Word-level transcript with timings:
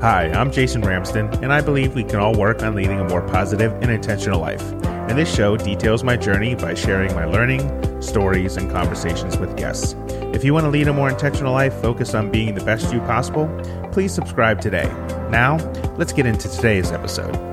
Hi, 0.00 0.30
I'm 0.30 0.50
Jason 0.50 0.80
Ramsden, 0.80 1.28
and 1.44 1.52
I 1.52 1.60
believe 1.60 1.94
we 1.94 2.04
can 2.04 2.20
all 2.20 2.34
work 2.34 2.62
on 2.62 2.74
leading 2.74 3.00
a 3.00 3.04
more 3.04 3.20
positive 3.20 3.70
and 3.82 3.90
intentional 3.90 4.40
life. 4.40 4.62
And 4.82 5.18
this 5.18 5.30
show 5.30 5.58
details 5.58 6.02
my 6.02 6.16
journey 6.16 6.54
by 6.54 6.72
sharing 6.72 7.14
my 7.14 7.26
learning, 7.26 8.00
stories, 8.00 8.56
and 8.56 8.70
conversations 8.70 9.36
with 9.36 9.58
guests. 9.58 9.94
If 10.32 10.42
you 10.42 10.54
want 10.54 10.64
to 10.64 10.70
lead 10.70 10.88
a 10.88 10.94
more 10.94 11.10
intentional 11.10 11.52
life 11.52 11.74
focused 11.82 12.14
on 12.14 12.30
being 12.30 12.54
the 12.54 12.64
best 12.64 12.90
you 12.94 13.00
possible, 13.00 13.46
please 13.92 14.10
subscribe 14.10 14.62
today. 14.62 14.86
Now, 15.28 15.58
let's 15.98 16.14
get 16.14 16.24
into 16.24 16.48
today's 16.48 16.92
episode. 16.92 17.49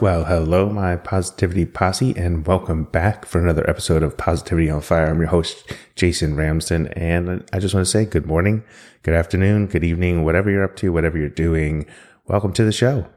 Well, 0.00 0.26
hello, 0.26 0.68
my 0.68 0.94
positivity 0.94 1.66
posse, 1.66 2.16
and 2.16 2.46
welcome 2.46 2.84
back 2.84 3.26
for 3.26 3.40
another 3.40 3.68
episode 3.68 4.04
of 4.04 4.16
Positivity 4.16 4.70
on 4.70 4.80
Fire. 4.80 5.08
I'm 5.08 5.18
your 5.18 5.26
host, 5.26 5.72
Jason 5.96 6.36
Ramsden, 6.36 6.86
and 6.92 7.44
I 7.52 7.58
just 7.58 7.74
want 7.74 7.84
to 7.84 7.90
say 7.90 8.04
good 8.04 8.24
morning, 8.24 8.62
good 9.02 9.14
afternoon, 9.14 9.66
good 9.66 9.82
evening, 9.82 10.24
whatever 10.24 10.52
you're 10.52 10.62
up 10.62 10.76
to, 10.76 10.92
whatever 10.92 11.18
you're 11.18 11.28
doing. 11.28 11.84
Welcome 12.26 12.52
to 12.52 12.64
the 12.64 12.70
show. 12.70 13.08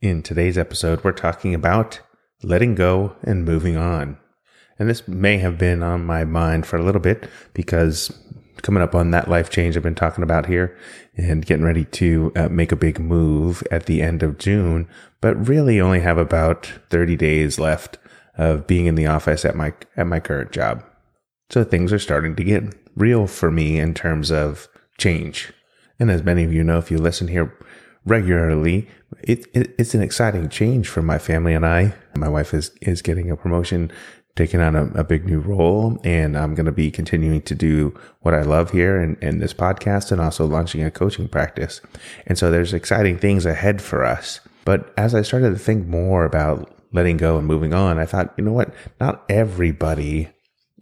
In 0.00 0.22
today's 0.22 0.56
episode, 0.56 1.02
we're 1.02 1.10
talking 1.10 1.54
about 1.54 2.00
letting 2.40 2.76
go 2.76 3.16
and 3.24 3.44
moving 3.44 3.76
on. 3.76 4.16
And 4.78 4.88
this 4.88 5.08
may 5.08 5.38
have 5.38 5.58
been 5.58 5.82
on 5.82 6.06
my 6.06 6.24
mind 6.24 6.66
for 6.66 6.76
a 6.76 6.84
little 6.84 7.00
bit 7.00 7.28
because 7.52 8.16
coming 8.62 8.82
up 8.82 8.94
on 8.94 9.10
that 9.10 9.28
life 9.28 9.50
change 9.50 9.76
I've 9.76 9.82
been 9.82 9.94
talking 9.94 10.24
about 10.24 10.46
here 10.46 10.76
and 11.16 11.44
getting 11.44 11.64
ready 11.64 11.84
to 11.84 12.32
uh, 12.36 12.48
make 12.48 12.72
a 12.72 12.76
big 12.76 12.98
move 12.98 13.62
at 13.70 13.86
the 13.86 14.02
end 14.02 14.22
of 14.22 14.38
June, 14.38 14.88
but 15.20 15.48
really 15.48 15.80
only 15.80 16.00
have 16.00 16.18
about 16.18 16.66
30 16.90 17.16
days 17.16 17.58
left 17.58 17.98
of 18.36 18.66
being 18.66 18.86
in 18.86 18.94
the 18.94 19.06
office 19.06 19.44
at 19.44 19.56
my, 19.56 19.72
at 19.96 20.06
my 20.06 20.20
current 20.20 20.52
job. 20.52 20.84
So 21.50 21.64
things 21.64 21.92
are 21.92 21.98
starting 21.98 22.34
to 22.36 22.44
get 22.44 22.74
real 22.96 23.26
for 23.26 23.50
me 23.50 23.78
in 23.78 23.94
terms 23.94 24.30
of 24.30 24.68
change. 24.98 25.52
And 25.98 26.10
as 26.10 26.22
many 26.22 26.44
of 26.44 26.52
you 26.52 26.64
know, 26.64 26.78
if 26.78 26.90
you 26.90 26.98
listen 26.98 27.28
here 27.28 27.56
regularly, 28.04 28.88
it, 29.22 29.46
it, 29.54 29.74
it's 29.78 29.94
an 29.94 30.02
exciting 30.02 30.48
change 30.48 30.88
for 30.88 31.02
my 31.02 31.18
family 31.18 31.54
and 31.54 31.64
I. 31.64 31.94
My 32.16 32.28
wife 32.28 32.52
is, 32.52 32.70
is 32.80 33.02
getting 33.02 33.30
a 33.30 33.36
promotion 33.36 33.90
taking 34.36 34.60
on 34.60 34.76
a, 34.76 34.84
a, 35.00 35.04
big 35.04 35.24
new 35.24 35.40
role 35.40 35.98
and 36.04 36.36
I'm 36.36 36.54
going 36.54 36.66
to 36.66 36.72
be 36.72 36.90
continuing 36.90 37.40
to 37.42 37.54
do 37.54 37.98
what 38.20 38.34
I 38.34 38.42
love 38.42 38.70
here 38.70 39.00
in, 39.00 39.16
in 39.22 39.38
this 39.38 39.54
podcast 39.54 40.12
and 40.12 40.20
also 40.20 40.46
launching 40.46 40.84
a 40.84 40.90
coaching 40.90 41.26
practice. 41.26 41.80
And 42.26 42.38
so 42.38 42.50
there's 42.50 42.74
exciting 42.74 43.18
things 43.18 43.46
ahead 43.46 43.80
for 43.80 44.04
us. 44.04 44.40
But 44.66 44.92
as 44.96 45.14
I 45.14 45.22
started 45.22 45.50
to 45.50 45.58
think 45.58 45.86
more 45.86 46.24
about 46.24 46.70
letting 46.92 47.16
go 47.16 47.38
and 47.38 47.46
moving 47.46 47.72
on, 47.72 47.98
I 47.98 48.04
thought, 48.04 48.34
you 48.36 48.44
know 48.44 48.52
what? 48.52 48.74
Not 49.00 49.24
everybody 49.28 50.28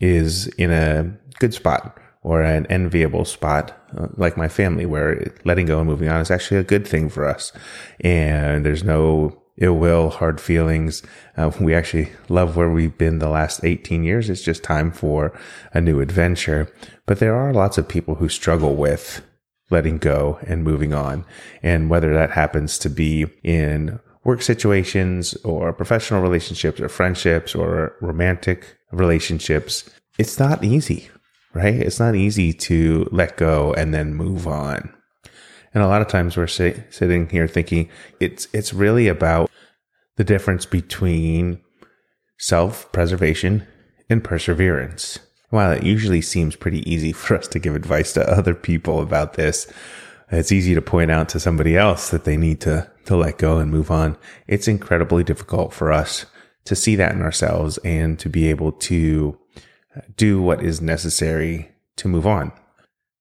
is 0.00 0.48
in 0.48 0.72
a 0.72 1.16
good 1.38 1.54
spot 1.54 1.98
or 2.22 2.42
an 2.42 2.66
enviable 2.66 3.24
spot 3.24 3.78
uh, 3.96 4.08
like 4.16 4.36
my 4.36 4.48
family 4.48 4.86
where 4.86 5.32
letting 5.44 5.66
go 5.66 5.78
and 5.78 5.88
moving 5.88 6.08
on 6.08 6.20
is 6.20 6.30
actually 6.30 6.56
a 6.56 6.64
good 6.64 6.88
thing 6.88 7.08
for 7.08 7.28
us. 7.28 7.52
And 8.00 8.66
there's 8.66 8.82
no 8.82 9.43
ill 9.58 9.74
will, 9.74 10.10
hard 10.10 10.40
feelings. 10.40 11.02
Uh, 11.36 11.50
we 11.60 11.74
actually 11.74 12.12
love 12.28 12.56
where 12.56 12.70
we've 12.70 12.98
been 12.98 13.18
the 13.18 13.28
last 13.28 13.64
18 13.64 14.04
years. 14.04 14.28
It's 14.28 14.42
just 14.42 14.62
time 14.62 14.90
for 14.90 15.38
a 15.72 15.80
new 15.80 16.00
adventure. 16.00 16.72
But 17.06 17.18
there 17.18 17.34
are 17.34 17.52
lots 17.52 17.78
of 17.78 17.88
people 17.88 18.16
who 18.16 18.28
struggle 18.28 18.74
with 18.74 19.22
letting 19.70 19.98
go 19.98 20.38
and 20.46 20.64
moving 20.64 20.92
on. 20.92 21.24
And 21.62 21.88
whether 21.88 22.12
that 22.14 22.30
happens 22.30 22.78
to 22.78 22.90
be 22.90 23.26
in 23.42 24.00
work 24.24 24.42
situations 24.42 25.34
or 25.44 25.72
professional 25.72 26.22
relationships 26.22 26.80
or 26.80 26.88
friendships 26.88 27.54
or 27.54 27.94
romantic 28.00 28.76
relationships, 28.90 29.88
it's 30.18 30.38
not 30.38 30.64
easy, 30.64 31.08
right? 31.52 31.74
It's 31.74 32.00
not 32.00 32.14
easy 32.14 32.52
to 32.52 33.08
let 33.10 33.36
go 33.36 33.72
and 33.74 33.92
then 33.92 34.14
move 34.14 34.46
on. 34.46 34.94
And 35.74 35.82
a 35.82 35.88
lot 35.88 36.00
of 36.00 36.08
times 36.08 36.36
we're 36.36 36.46
sit, 36.46 36.94
sitting 36.94 37.28
here 37.28 37.48
thinking 37.48 37.90
it's 38.20 38.48
it's 38.52 38.72
really 38.72 39.08
about 39.08 39.50
the 40.16 40.24
difference 40.24 40.64
between 40.64 41.60
self-preservation 42.38 43.66
and 44.08 44.22
perseverance. 44.22 45.18
While 45.50 45.72
it 45.72 45.82
usually 45.82 46.20
seems 46.20 46.56
pretty 46.56 46.88
easy 46.90 47.12
for 47.12 47.36
us 47.36 47.48
to 47.48 47.58
give 47.58 47.74
advice 47.74 48.12
to 48.14 48.28
other 48.28 48.54
people 48.54 49.00
about 49.00 49.34
this, 49.34 49.70
it's 50.30 50.52
easy 50.52 50.74
to 50.74 50.82
point 50.82 51.10
out 51.10 51.28
to 51.30 51.40
somebody 51.40 51.76
else 51.76 52.10
that 52.10 52.24
they 52.24 52.36
need 52.36 52.60
to 52.62 52.90
to 53.06 53.16
let 53.16 53.38
go 53.38 53.58
and 53.58 53.70
move 53.70 53.90
on. 53.90 54.16
It's 54.46 54.68
incredibly 54.68 55.24
difficult 55.24 55.72
for 55.72 55.92
us 55.92 56.26
to 56.64 56.74
see 56.74 56.96
that 56.96 57.12
in 57.12 57.22
ourselves 57.22 57.78
and 57.78 58.18
to 58.18 58.28
be 58.28 58.48
able 58.48 58.72
to 58.72 59.38
do 60.16 60.40
what 60.40 60.62
is 60.62 60.80
necessary 60.80 61.70
to 61.96 62.08
move 62.08 62.26
on. 62.26 62.52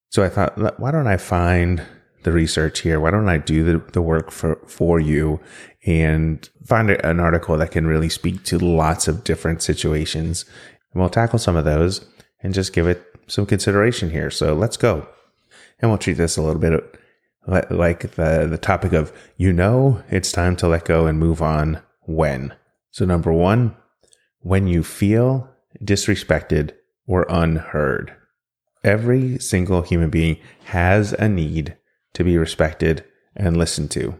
So 0.10 0.24
I 0.24 0.30
thought, 0.30 0.80
why 0.80 0.92
don't 0.92 1.08
I 1.08 1.18
find 1.18 1.84
the 2.24 2.32
research 2.32 2.80
here. 2.80 3.00
Why 3.00 3.12
don't 3.12 3.30
I 3.30 3.38
do 3.38 3.64
the, 3.64 3.92
the 3.92 4.02
work 4.02 4.32
for, 4.32 4.56
for 4.68 5.00
you 5.00 5.40
and 5.86 6.48
find 6.66 6.90
an 6.90 7.20
article 7.20 7.58
that 7.58 7.72
can 7.72 7.88
really 7.88 8.10
speak 8.10 8.44
to 8.46 8.58
lots 8.58 9.08
of 9.08 9.24
different 9.24 9.62
situations? 9.62 10.46
And 10.92 11.02
we'll 11.02 11.10
tackle 11.10 11.40
some 11.40 11.56
of 11.56 11.66
those 11.66 12.06
and 12.42 12.54
just 12.54 12.74
give 12.74 12.88
it 12.88 13.04
some 13.28 13.46
consideration 13.46 14.10
here. 14.10 14.30
So 14.30 14.54
let's 14.54 14.78
go. 14.78 15.08
And 15.80 15.90
we'll 15.90 15.98
treat 15.98 16.18
this 16.18 16.38
a 16.38 16.42
little 16.42 16.62
bit 16.62 17.00
like 17.70 18.16
the, 18.16 18.48
the 18.50 18.58
topic 18.58 18.94
of, 18.94 19.12
you 19.38 19.52
know, 19.52 20.04
it's 20.10 20.32
time 20.32 20.56
to 20.58 20.68
let 20.68 20.86
go 20.86 21.08
and 21.08 21.20
move 21.20 21.42
on 21.42 21.82
when. 22.02 22.54
So 22.92 23.06
number 23.06 23.34
one, 23.34 23.76
when 24.40 24.68
you 24.68 24.84
feel 24.84 25.50
disrespected 25.84 26.72
or 27.08 27.26
unheard. 27.30 28.14
Every 28.84 29.40
single 29.40 29.82
human 29.82 30.10
being 30.10 30.38
has 30.66 31.14
a 31.14 31.30
need 31.30 31.78
to 32.14 32.24
be 32.24 32.38
respected 32.38 33.04
and 33.36 33.58
listened 33.58 33.92
to. 33.92 34.20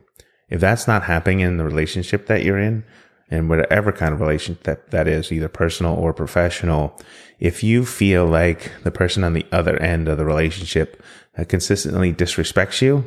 If 0.50 0.60
that's 0.60 0.88
not 0.88 1.04
happening 1.04 1.40
in 1.40 1.58
the 1.58 1.64
relationship 1.64 2.28
that 2.28 2.44
you're 2.44 2.60
in, 2.60 2.84
and 3.30 3.50
whatever 3.50 3.92
kind 3.92 4.14
of 4.14 4.22
relationship 4.22 4.64
that 4.64 4.92
that 4.92 5.08
is, 5.08 5.32
either 5.32 5.48
personal 5.48 5.96
or 5.96 6.14
professional, 6.14 7.00
if 7.40 7.64
you 7.64 7.86
feel 7.86 8.26
like 8.26 8.72
the 8.84 8.92
person 8.92 9.24
on 9.24 9.34
the 9.34 9.46
other 9.52 9.82
end 9.82 10.08
of 10.08 10.18
the 10.18 10.26
relationship 10.26 11.02
consistently 11.48 12.14
disrespects 12.14 12.82
you, 12.82 13.04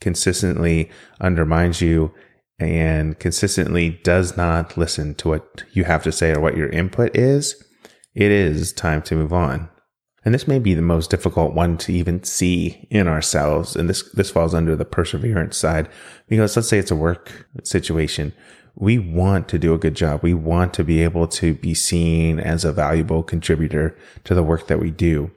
consistently 0.00 0.90
undermines 1.20 1.80
you, 1.80 2.14
and 2.60 3.18
consistently 3.18 4.00
does 4.04 4.36
not 4.36 4.76
listen 4.76 5.14
to 5.16 5.28
what 5.28 5.64
you 5.72 5.84
have 5.84 6.04
to 6.04 6.12
say 6.12 6.30
or 6.30 6.40
what 6.40 6.56
your 6.56 6.68
input 6.68 7.16
is, 7.16 7.64
it 8.14 8.30
is 8.30 8.72
time 8.72 9.02
to 9.02 9.16
move 9.16 9.32
on. 9.32 9.68
And 10.24 10.34
this 10.34 10.48
may 10.48 10.58
be 10.58 10.74
the 10.74 10.82
most 10.82 11.10
difficult 11.10 11.52
one 11.52 11.76
to 11.78 11.92
even 11.92 12.24
see 12.24 12.86
in 12.90 13.08
ourselves. 13.08 13.76
And 13.76 13.90
this, 13.90 14.10
this 14.12 14.30
falls 14.30 14.54
under 14.54 14.74
the 14.74 14.84
perseverance 14.84 15.56
side 15.56 15.88
because 16.28 16.56
let's 16.56 16.68
say 16.68 16.78
it's 16.78 16.90
a 16.90 16.96
work 16.96 17.46
situation. 17.62 18.32
We 18.74 18.98
want 18.98 19.48
to 19.48 19.58
do 19.58 19.74
a 19.74 19.78
good 19.78 19.94
job. 19.94 20.22
We 20.22 20.34
want 20.34 20.72
to 20.74 20.84
be 20.84 21.02
able 21.02 21.28
to 21.28 21.54
be 21.54 21.74
seen 21.74 22.40
as 22.40 22.64
a 22.64 22.72
valuable 22.72 23.22
contributor 23.22 23.96
to 24.24 24.34
the 24.34 24.42
work 24.42 24.66
that 24.68 24.80
we 24.80 24.90
do. 24.90 25.30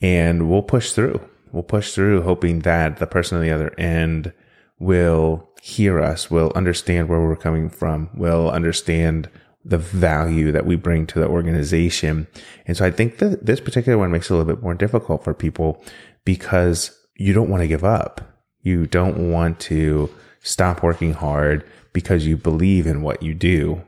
And 0.00 0.48
we'll 0.48 0.62
push 0.62 0.92
through. 0.92 1.20
We'll 1.52 1.62
push 1.64 1.92
through 1.92 2.22
hoping 2.22 2.60
that 2.60 2.98
the 2.98 3.06
person 3.06 3.36
on 3.36 3.44
the 3.44 3.50
other 3.50 3.74
end 3.76 4.32
will 4.78 5.50
hear 5.60 6.00
us, 6.00 6.30
will 6.30 6.52
understand 6.54 7.08
where 7.08 7.20
we're 7.20 7.36
coming 7.36 7.68
from, 7.68 8.08
will 8.14 8.50
understand 8.50 9.28
the 9.64 9.78
value 9.78 10.52
that 10.52 10.66
we 10.66 10.76
bring 10.76 11.06
to 11.06 11.18
the 11.18 11.28
organization. 11.28 12.26
And 12.66 12.76
so 12.76 12.84
I 12.84 12.90
think 12.90 13.18
that 13.18 13.44
this 13.44 13.60
particular 13.60 13.98
one 13.98 14.10
makes 14.10 14.30
it 14.30 14.34
a 14.34 14.36
little 14.36 14.54
bit 14.54 14.62
more 14.62 14.74
difficult 14.74 15.22
for 15.22 15.34
people 15.34 15.82
because 16.24 16.96
you 17.16 17.32
don't 17.32 17.50
want 17.50 17.62
to 17.62 17.68
give 17.68 17.84
up. 17.84 18.22
You 18.62 18.86
don't 18.86 19.30
want 19.30 19.60
to 19.60 20.10
stop 20.42 20.82
working 20.82 21.12
hard 21.12 21.64
because 21.92 22.26
you 22.26 22.36
believe 22.36 22.86
in 22.86 23.02
what 23.02 23.22
you 23.22 23.34
do. 23.34 23.82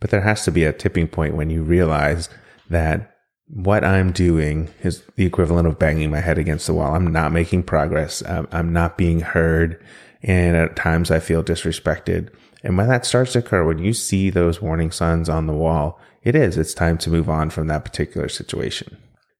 But 0.00 0.10
there 0.10 0.20
has 0.20 0.44
to 0.44 0.50
be 0.50 0.64
a 0.64 0.72
tipping 0.72 1.08
point 1.08 1.36
when 1.36 1.48
you 1.48 1.62
realize 1.62 2.28
that 2.68 3.12
what 3.46 3.84
I'm 3.84 4.12
doing 4.12 4.68
is 4.82 5.02
the 5.16 5.26
equivalent 5.26 5.68
of 5.68 5.78
banging 5.78 6.10
my 6.10 6.20
head 6.20 6.38
against 6.38 6.66
the 6.66 6.74
wall. 6.74 6.94
I'm 6.94 7.12
not 7.12 7.32
making 7.32 7.64
progress. 7.64 8.22
I'm, 8.26 8.72
not 8.72 8.96
being 8.96 9.20
heard. 9.20 9.82
And 10.22 10.56
at 10.56 10.76
times 10.76 11.10
I 11.10 11.20
feel 11.20 11.44
disrespected. 11.44 12.30
And 12.62 12.78
when 12.78 12.88
that 12.88 13.04
starts 13.04 13.32
to 13.32 13.40
occur, 13.40 13.64
when 13.64 13.78
you 13.78 13.92
see 13.92 14.30
those 14.30 14.62
warning 14.62 14.90
signs 14.90 15.28
on 15.28 15.46
the 15.46 15.52
wall, 15.52 16.00
it 16.22 16.34
is, 16.34 16.56
it's 16.56 16.74
time 16.74 16.98
to 16.98 17.10
move 17.10 17.28
on 17.28 17.50
from 17.50 17.66
that 17.66 17.84
particular 17.84 18.28
situation. 18.28 18.96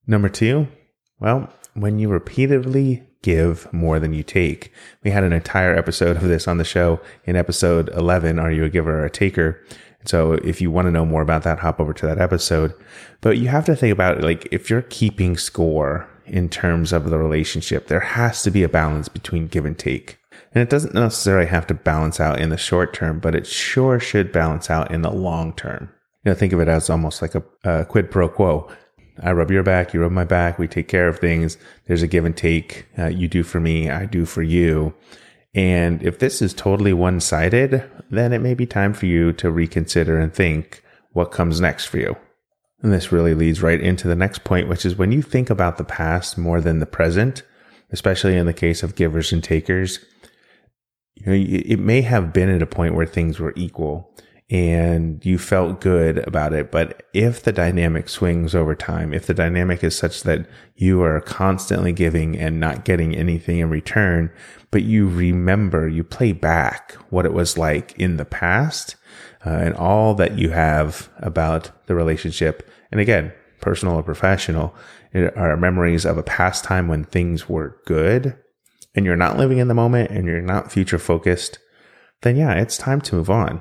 Number 0.06 0.28
two, 0.28 0.66
well, 1.20 1.48
when 1.74 1.98
you 1.98 2.08
repeatedly 2.08 3.06
give 3.22 3.72
more 3.72 3.98
than 3.98 4.12
you 4.12 4.22
take. 4.22 4.72
We 5.02 5.10
had 5.10 5.24
an 5.24 5.32
entire 5.32 5.74
episode 5.76 6.16
of 6.16 6.22
this 6.24 6.46
on 6.46 6.58
the 6.58 6.64
show 6.64 7.00
in 7.24 7.36
episode 7.36 7.88
11. 7.90 8.38
Are 8.38 8.50
you 8.50 8.64
a 8.64 8.70
giver 8.70 9.00
or 9.00 9.04
a 9.04 9.10
taker? 9.10 9.64
So 10.04 10.32
if 10.32 10.60
you 10.60 10.70
want 10.70 10.86
to 10.86 10.90
know 10.90 11.06
more 11.06 11.22
about 11.22 11.44
that, 11.44 11.60
hop 11.60 11.78
over 11.78 11.94
to 11.94 12.06
that 12.06 12.20
episode. 12.20 12.74
But 13.20 13.38
you 13.38 13.48
have 13.48 13.64
to 13.66 13.76
think 13.76 13.92
about 13.92 14.18
it, 14.18 14.24
like 14.24 14.48
if 14.50 14.68
you're 14.68 14.82
keeping 14.82 15.36
score 15.36 16.08
in 16.26 16.48
terms 16.48 16.92
of 16.92 17.08
the 17.08 17.18
relationship, 17.18 17.86
there 17.86 18.00
has 18.00 18.42
to 18.42 18.50
be 18.50 18.64
a 18.64 18.68
balance 18.68 19.08
between 19.08 19.46
give 19.46 19.64
and 19.64 19.78
take. 19.78 20.18
And 20.54 20.62
it 20.62 20.70
doesn't 20.70 20.94
necessarily 20.94 21.46
have 21.46 21.66
to 21.68 21.74
balance 21.74 22.20
out 22.20 22.40
in 22.40 22.50
the 22.50 22.56
short 22.56 22.92
term, 22.92 23.20
but 23.20 23.34
it 23.34 23.46
sure 23.46 23.98
should 23.98 24.32
balance 24.32 24.70
out 24.70 24.90
in 24.90 25.02
the 25.02 25.10
long 25.10 25.54
term. 25.54 25.90
You 26.24 26.30
know, 26.30 26.34
think 26.34 26.52
of 26.52 26.60
it 26.60 26.68
as 26.68 26.90
almost 26.90 27.22
like 27.22 27.34
a, 27.34 27.42
a 27.64 27.84
quid 27.84 28.10
pro 28.10 28.28
quo. 28.28 28.70
I 29.22 29.32
rub 29.32 29.50
your 29.50 29.62
back, 29.62 29.92
you 29.92 30.00
rub 30.00 30.12
my 30.12 30.24
back, 30.24 30.58
we 30.58 30.68
take 30.68 30.88
care 30.88 31.08
of 31.08 31.18
things. 31.18 31.56
There's 31.86 32.02
a 32.02 32.06
give 32.06 32.24
and 32.24 32.36
take. 32.36 32.86
Uh, 32.98 33.06
you 33.06 33.28
do 33.28 33.42
for 33.42 33.60
me, 33.60 33.90
I 33.90 34.06
do 34.06 34.24
for 34.24 34.42
you. 34.42 34.94
And 35.54 36.02
if 36.02 36.18
this 36.18 36.40
is 36.40 36.54
totally 36.54 36.92
one 36.92 37.20
sided, 37.20 37.88
then 38.10 38.32
it 38.32 38.40
may 38.40 38.54
be 38.54 38.66
time 38.66 38.94
for 38.94 39.06
you 39.06 39.32
to 39.34 39.50
reconsider 39.50 40.18
and 40.18 40.32
think 40.32 40.82
what 41.12 41.30
comes 41.30 41.60
next 41.60 41.86
for 41.86 41.98
you. 41.98 42.16
And 42.82 42.92
this 42.92 43.12
really 43.12 43.34
leads 43.34 43.62
right 43.62 43.80
into 43.80 44.08
the 44.08 44.16
next 44.16 44.44
point, 44.44 44.68
which 44.68 44.84
is 44.84 44.96
when 44.96 45.12
you 45.12 45.22
think 45.22 45.50
about 45.50 45.76
the 45.76 45.84
past 45.84 46.36
more 46.38 46.60
than 46.60 46.78
the 46.78 46.86
present, 46.86 47.42
especially 47.90 48.36
in 48.36 48.46
the 48.46 48.52
case 48.52 48.82
of 48.82 48.96
givers 48.96 49.32
and 49.32 49.44
takers, 49.44 50.00
you 51.14 51.26
know, 51.26 51.32
it 51.32 51.78
may 51.78 52.02
have 52.02 52.32
been 52.32 52.48
at 52.48 52.62
a 52.62 52.66
point 52.66 52.94
where 52.94 53.06
things 53.06 53.38
were 53.38 53.52
equal 53.56 54.12
and 54.50 55.24
you 55.24 55.38
felt 55.38 55.80
good 55.80 56.18
about 56.28 56.52
it. 56.52 56.70
But 56.70 57.04
if 57.14 57.42
the 57.42 57.52
dynamic 57.52 58.08
swings 58.10 58.54
over 58.54 58.74
time, 58.74 59.14
if 59.14 59.26
the 59.26 59.32
dynamic 59.32 59.82
is 59.82 59.96
such 59.96 60.24
that 60.24 60.46
you 60.76 61.02
are 61.02 61.22
constantly 61.22 61.92
giving 61.92 62.36
and 62.36 62.60
not 62.60 62.84
getting 62.84 63.16
anything 63.16 63.60
in 63.60 63.70
return, 63.70 64.30
but 64.70 64.82
you 64.82 65.08
remember, 65.08 65.88
you 65.88 66.04
play 66.04 66.32
back 66.32 66.92
what 67.08 67.24
it 67.24 67.32
was 67.32 67.56
like 67.56 67.98
in 67.98 68.18
the 68.18 68.26
past 68.26 68.96
uh, 69.46 69.50
and 69.50 69.74
all 69.74 70.14
that 70.14 70.38
you 70.38 70.50
have 70.50 71.08
about 71.18 71.70
the 71.86 71.94
relationship. 71.94 72.68
And 72.90 73.00
again, 73.00 73.32
personal 73.62 73.94
or 73.94 74.02
professional, 74.02 74.74
are 75.14 75.56
memories 75.56 76.04
of 76.04 76.18
a 76.18 76.22
past 76.22 76.64
time 76.64 76.88
when 76.88 77.04
things 77.04 77.48
were 77.48 77.78
good 77.86 78.36
and 78.94 79.04
you're 79.06 79.16
not 79.16 79.38
living 79.38 79.58
in 79.58 79.68
the 79.68 79.74
moment 79.74 80.10
and 80.10 80.26
you're 80.26 80.40
not 80.40 80.72
future 80.72 80.98
focused, 80.98 81.58
then 82.22 82.36
yeah, 82.36 82.54
it's 82.54 82.76
time 82.76 83.00
to 83.02 83.16
move 83.16 83.30
on. 83.30 83.60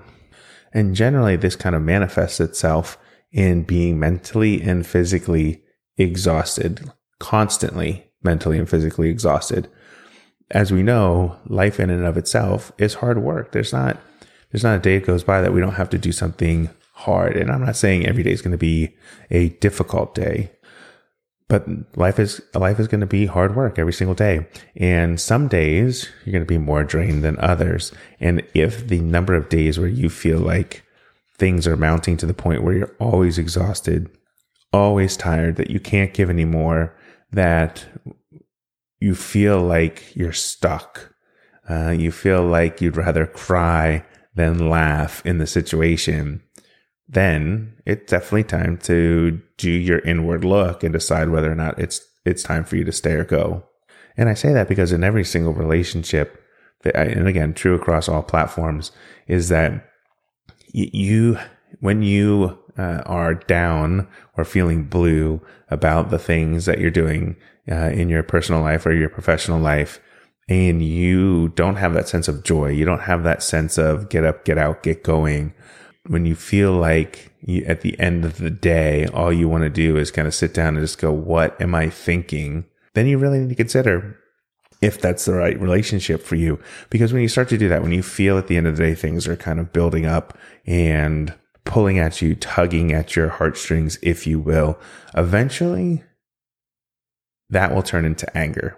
And 0.74 0.96
generally, 0.96 1.36
this 1.36 1.56
kind 1.56 1.76
of 1.76 1.82
manifests 1.82 2.40
itself 2.40 2.98
in 3.32 3.64
being 3.64 4.00
mentally 4.00 4.62
and 4.62 4.86
physically 4.86 5.64
exhausted, 5.98 6.92
constantly 7.20 8.12
mentally 8.24 8.58
and 8.58 8.70
physically 8.70 9.10
exhausted. 9.10 9.70
As 10.52 10.72
we 10.72 10.84
know, 10.84 11.38
life 11.48 11.80
in 11.80 11.90
and 11.90 12.06
of 12.06 12.18
itself 12.18 12.72
is 12.78 12.96
hard 12.96 13.20
work. 13.20 13.52
There's 13.52 13.74
not, 13.74 13.98
there's 14.52 14.64
not 14.64 14.78
a 14.78 14.82
day 14.82 15.00
that 15.00 15.08
goes 15.08 15.24
by 15.24 15.42
that 15.42 15.54
we 15.54 15.62
don't 15.62 15.74
have 15.74 15.90
to 15.92 15.98
do 15.98 16.12
something 16.12 16.70
hard. 16.94 17.36
And 17.36 17.50
I'm 17.50 17.66
not 17.66 17.76
saying 17.76 18.06
every 18.06 18.24
day 18.24 18.32
is 18.32 18.42
going 18.42 18.52
to 18.52 18.58
be 18.58 18.96
a 19.30 19.50
difficult 19.50 20.14
day, 20.14 20.52
but 21.52 21.68
life 21.98 22.18
is 22.18 22.42
life 22.54 22.80
is 22.80 22.88
going 22.88 23.02
to 23.02 23.06
be 23.06 23.26
hard 23.26 23.58
work 23.58 23.78
every 23.78 23.92
single 23.92 24.16
day. 24.16 24.48
And 24.78 25.20
some 25.20 25.50
days 25.50 26.10
you're 26.24 26.32
going 26.32 26.46
to 26.46 26.48
be 26.48 26.58
more 26.58 26.86
drained 26.86 27.26
than 27.26 27.38
others. 27.40 27.92
And 28.22 28.42
if 28.54 28.88
the 28.88 29.02
number 29.02 29.34
of 29.36 29.50
days 29.50 29.78
where 29.78 29.90
you 29.90 30.10
feel 30.10 30.40
like 30.40 30.86
things 31.38 31.68
are 31.68 31.76
mounting 31.76 32.16
to 32.16 32.26
the 32.26 32.34
point 32.34 32.64
where 32.64 32.74
you're 32.74 32.96
always 33.02 33.38
exhausted 33.38 34.10
always 34.72 35.18
tired 35.18 35.58
that 35.58 35.70
you 35.70 35.82
can't 35.82 36.14
give 36.14 36.30
anymore 36.30 36.96
that 37.34 37.86
you 39.02 39.14
feel 39.14 39.60
like 39.60 40.16
you're 40.16 40.32
stuck 40.32 41.14
uh, 41.70 41.90
you 41.90 42.14
feel 42.14 42.44
like 42.44 42.80
you'd 42.80 42.96
rather 42.96 43.26
cry 43.26 44.06
than 44.36 44.70
laugh 44.70 45.22
in 45.26 45.38
the 45.38 45.48
situation 45.48 46.42
then 47.12 47.74
it's 47.86 48.10
definitely 48.10 48.46
time 48.46 48.78
to 48.78 49.42
do 49.58 49.70
your 49.70 50.00
inward 50.00 50.46
look 50.46 50.84
and 50.84 50.94
decide 50.94 51.30
whether 51.30 51.52
or 51.52 51.56
not 51.56 51.78
it's 51.78 52.02
it's 52.26 52.44
time 52.44 52.64
for 52.64 52.78
you 52.78 52.84
to 52.86 52.92
stay 52.92 53.14
or 53.14 53.26
go. 53.26 53.64
And 54.18 54.30
I 54.30 54.34
say 54.34 54.54
that 54.54 54.70
because 54.70 54.92
in 54.92 55.04
every 55.04 55.26
single 55.26 55.54
relationship, 55.54 56.42
and 56.94 57.28
again, 57.28 57.54
true 57.54 57.76
across 57.76 58.08
all 58.08 58.24
platforms, 58.24 58.92
is 59.28 59.50
that 59.50 59.90
you, 60.72 61.38
when 61.80 62.02
you 62.02 62.58
uh, 62.78 63.02
are 63.06 63.34
down 63.34 64.08
or 64.38 64.46
feeling 64.46 64.84
blue 64.84 65.42
about 65.70 66.10
the 66.10 66.20
things 66.20 66.66
that 66.66 66.80
you're 66.80 66.92
doing 66.92 67.36
uh, 67.70 67.90
in 67.90 68.10
your 68.10 68.24
personal 68.24 68.62
life 68.62 68.86
or 68.86 68.94
your 68.94 69.10
professional 69.10 69.60
life, 69.60 70.00
and 70.50 70.84
you 70.84 71.50
don't 71.50 71.78
have 71.78 71.94
that 71.94 72.08
sense 72.08 72.28
of 72.28 72.44
joy, 72.44 72.70
you 72.70 72.86
don't 72.86 73.02
have 73.02 73.24
that 73.24 73.42
sense 73.42 73.78
of 73.78 74.10
get 74.10 74.26
up, 74.26 74.44
get 74.46 74.58
out, 74.58 74.84
get 74.84 75.04
going, 75.04 75.54
when 76.08 76.26
you 76.26 76.36
feel 76.36 76.74
like 76.74 77.32
you, 77.42 77.64
at 77.66 77.82
the 77.82 78.00
end 78.00 78.26
of 78.26 78.38
the 78.38 78.50
day, 78.50 79.08
all 79.08 79.32
you 79.32 79.48
want 79.48 79.64
to 79.64 79.70
do 79.70 79.98
is 79.98 80.12
kind 80.12 80.28
of 80.28 80.34
sit 80.34 80.54
down 80.54 80.76
and 80.76 80.84
just 80.84 81.00
go, 81.00 81.12
what 81.12 81.60
am 81.62 81.76
I 81.76 81.90
thinking? 81.90 82.66
Then 82.94 83.08
you 83.08 83.18
really 83.18 83.40
need 83.40 83.50
to 83.50 83.56
consider 83.56 84.18
if 84.82 85.00
that's 85.00 85.26
the 85.26 85.34
right 85.34 85.60
relationship 85.60 86.24
for 86.24 86.36
you. 86.36 86.60
Because 86.90 87.14
when 87.14 87.22
you 87.22 87.28
start 87.28 87.50
to 87.50 87.58
do 87.58 87.70
that, 87.70 87.84
when 87.84 87.92
you 87.92 88.02
feel 88.02 88.38
at 88.38 88.48
the 88.48 88.58
end 88.58 88.68
of 88.68 88.78
the 88.78 88.84
day, 88.84 88.96
things 88.96 89.28
are 89.28 89.36
kind 89.36 89.60
of 89.60 89.72
building 89.72 90.06
up 90.06 90.38
and 90.66 91.34
pulling 91.66 92.00
at 92.00 92.22
you, 92.22 92.36
tugging 92.36 92.92
at 92.92 93.16
your 93.16 93.30
heartstrings, 93.30 94.00
if 94.02 94.26
you 94.26 94.40
will, 94.40 94.80
eventually 95.16 96.04
that 97.52 97.76
will 97.76 97.84
turn 97.84 98.06
into 98.06 98.36
anger. 98.36 98.78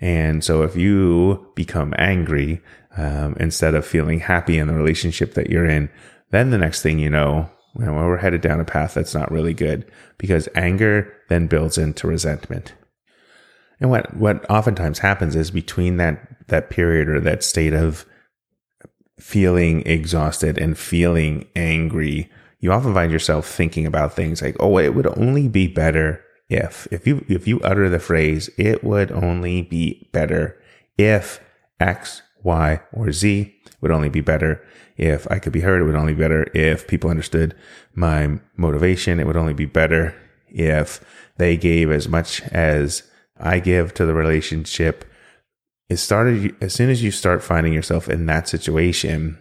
And 0.00 0.42
so 0.42 0.62
if 0.62 0.74
you 0.74 1.52
become 1.54 1.94
angry, 1.98 2.62
um, 2.96 3.36
instead 3.38 3.74
of 3.74 3.86
feeling 3.86 4.20
happy 4.20 4.58
in 4.58 4.66
the 4.66 4.74
relationship 4.74 5.34
that 5.34 5.50
you're 5.50 5.66
in, 5.66 5.90
then 6.30 6.50
the 6.50 6.58
next 6.58 6.82
thing 6.82 6.98
you 6.98 7.10
know, 7.10 7.50
we're 7.74 8.16
headed 8.16 8.40
down 8.40 8.60
a 8.60 8.64
path 8.64 8.94
that's 8.94 9.14
not 9.14 9.30
really 9.30 9.54
good 9.54 9.90
because 10.18 10.48
anger 10.54 11.12
then 11.28 11.46
builds 11.46 11.78
into 11.78 12.06
resentment. 12.06 12.74
And 13.80 13.90
what, 13.90 14.16
what 14.16 14.48
oftentimes 14.50 14.98
happens 14.98 15.34
is 15.34 15.50
between 15.50 15.96
that, 15.96 16.48
that 16.48 16.70
period 16.70 17.08
or 17.08 17.20
that 17.20 17.42
state 17.42 17.72
of 17.72 18.04
feeling 19.18 19.82
exhausted 19.86 20.58
and 20.58 20.76
feeling 20.76 21.46
angry, 21.56 22.30
you 22.58 22.72
often 22.72 22.92
find 22.92 23.10
yourself 23.10 23.46
thinking 23.46 23.86
about 23.86 24.14
things 24.14 24.42
like, 24.42 24.56
oh, 24.60 24.78
it 24.78 24.94
would 24.94 25.06
only 25.18 25.48
be 25.48 25.66
better 25.66 26.22
if, 26.48 26.86
if 26.90 27.06
you, 27.06 27.24
if 27.28 27.46
you 27.46 27.60
utter 27.60 27.88
the 27.88 28.00
phrase, 28.00 28.50
it 28.58 28.84
would 28.84 29.12
only 29.12 29.62
be 29.62 30.08
better 30.12 30.60
if 30.98 31.40
X, 31.78 32.22
Y, 32.42 32.80
or 32.92 33.12
Z 33.12 33.54
would 33.80 33.90
only 33.90 34.08
be 34.08 34.20
better 34.20 34.64
if 34.96 35.30
I 35.30 35.38
could 35.38 35.52
be 35.52 35.60
heard. 35.60 35.80
It 35.80 35.84
would 35.84 35.94
only 35.94 36.14
be 36.14 36.20
better 36.20 36.50
if 36.54 36.86
people 36.86 37.10
understood 37.10 37.54
my 37.94 38.38
motivation. 38.56 39.20
It 39.20 39.26
would 39.26 39.36
only 39.36 39.54
be 39.54 39.66
better 39.66 40.14
if 40.48 41.00
they 41.36 41.56
gave 41.56 41.90
as 41.90 42.08
much 42.08 42.42
as 42.48 43.02
I 43.38 43.58
give 43.60 43.94
to 43.94 44.06
the 44.06 44.14
relationship. 44.14 45.04
It 45.88 45.96
started 45.96 46.54
as 46.60 46.74
soon 46.74 46.90
as 46.90 47.02
you 47.02 47.10
start 47.10 47.42
finding 47.42 47.72
yourself 47.72 48.08
in 48.08 48.26
that 48.26 48.48
situation. 48.48 49.38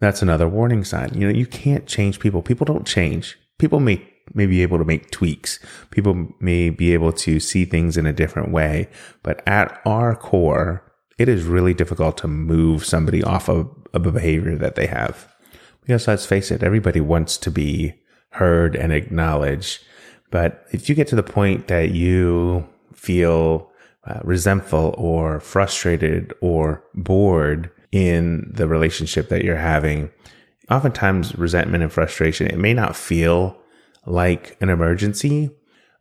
That's 0.00 0.22
another 0.22 0.48
warning 0.48 0.84
sign. 0.84 1.12
You 1.14 1.26
know, 1.26 1.38
you 1.38 1.46
can't 1.46 1.86
change 1.86 2.20
people. 2.20 2.42
People 2.42 2.64
don't 2.64 2.86
change. 2.86 3.38
People 3.58 3.80
may 3.80 4.06
may 4.34 4.46
be 4.46 4.62
able 4.62 4.78
to 4.78 4.84
make 4.84 5.10
tweaks. 5.10 5.60
People 5.90 6.28
may 6.40 6.70
be 6.70 6.92
able 6.92 7.12
to 7.12 7.38
see 7.38 7.64
things 7.64 7.96
in 7.96 8.06
a 8.06 8.12
different 8.12 8.50
way, 8.50 8.88
but 9.22 9.40
at 9.46 9.80
our 9.84 10.16
core, 10.16 10.82
it 11.18 11.28
is 11.28 11.44
really 11.44 11.74
difficult 11.74 12.18
to 12.18 12.28
move 12.28 12.84
somebody 12.84 13.22
off 13.22 13.48
of, 13.48 13.68
of 13.94 14.06
a 14.06 14.12
behavior 14.12 14.56
that 14.56 14.74
they 14.74 14.86
have. 14.86 15.32
Because 15.80 16.06
let's 16.08 16.26
face 16.26 16.50
it, 16.50 16.62
everybody 16.62 17.00
wants 17.00 17.38
to 17.38 17.50
be 17.50 17.94
heard 18.30 18.76
and 18.76 18.92
acknowledged. 18.92 19.82
But 20.30 20.66
if 20.72 20.88
you 20.88 20.94
get 20.94 21.08
to 21.08 21.16
the 21.16 21.22
point 21.22 21.68
that 21.68 21.90
you 21.92 22.68
feel 22.92 23.70
uh, 24.04 24.20
resentful 24.24 24.94
or 24.98 25.40
frustrated 25.40 26.34
or 26.40 26.84
bored 26.94 27.70
in 27.92 28.50
the 28.52 28.68
relationship 28.68 29.28
that 29.28 29.44
you're 29.44 29.56
having, 29.56 30.10
oftentimes 30.70 31.36
resentment 31.36 31.82
and 31.82 31.92
frustration, 31.92 32.46
it 32.46 32.58
may 32.58 32.74
not 32.74 32.96
feel 32.96 33.56
like 34.04 34.56
an 34.60 34.68
emergency, 34.68 35.50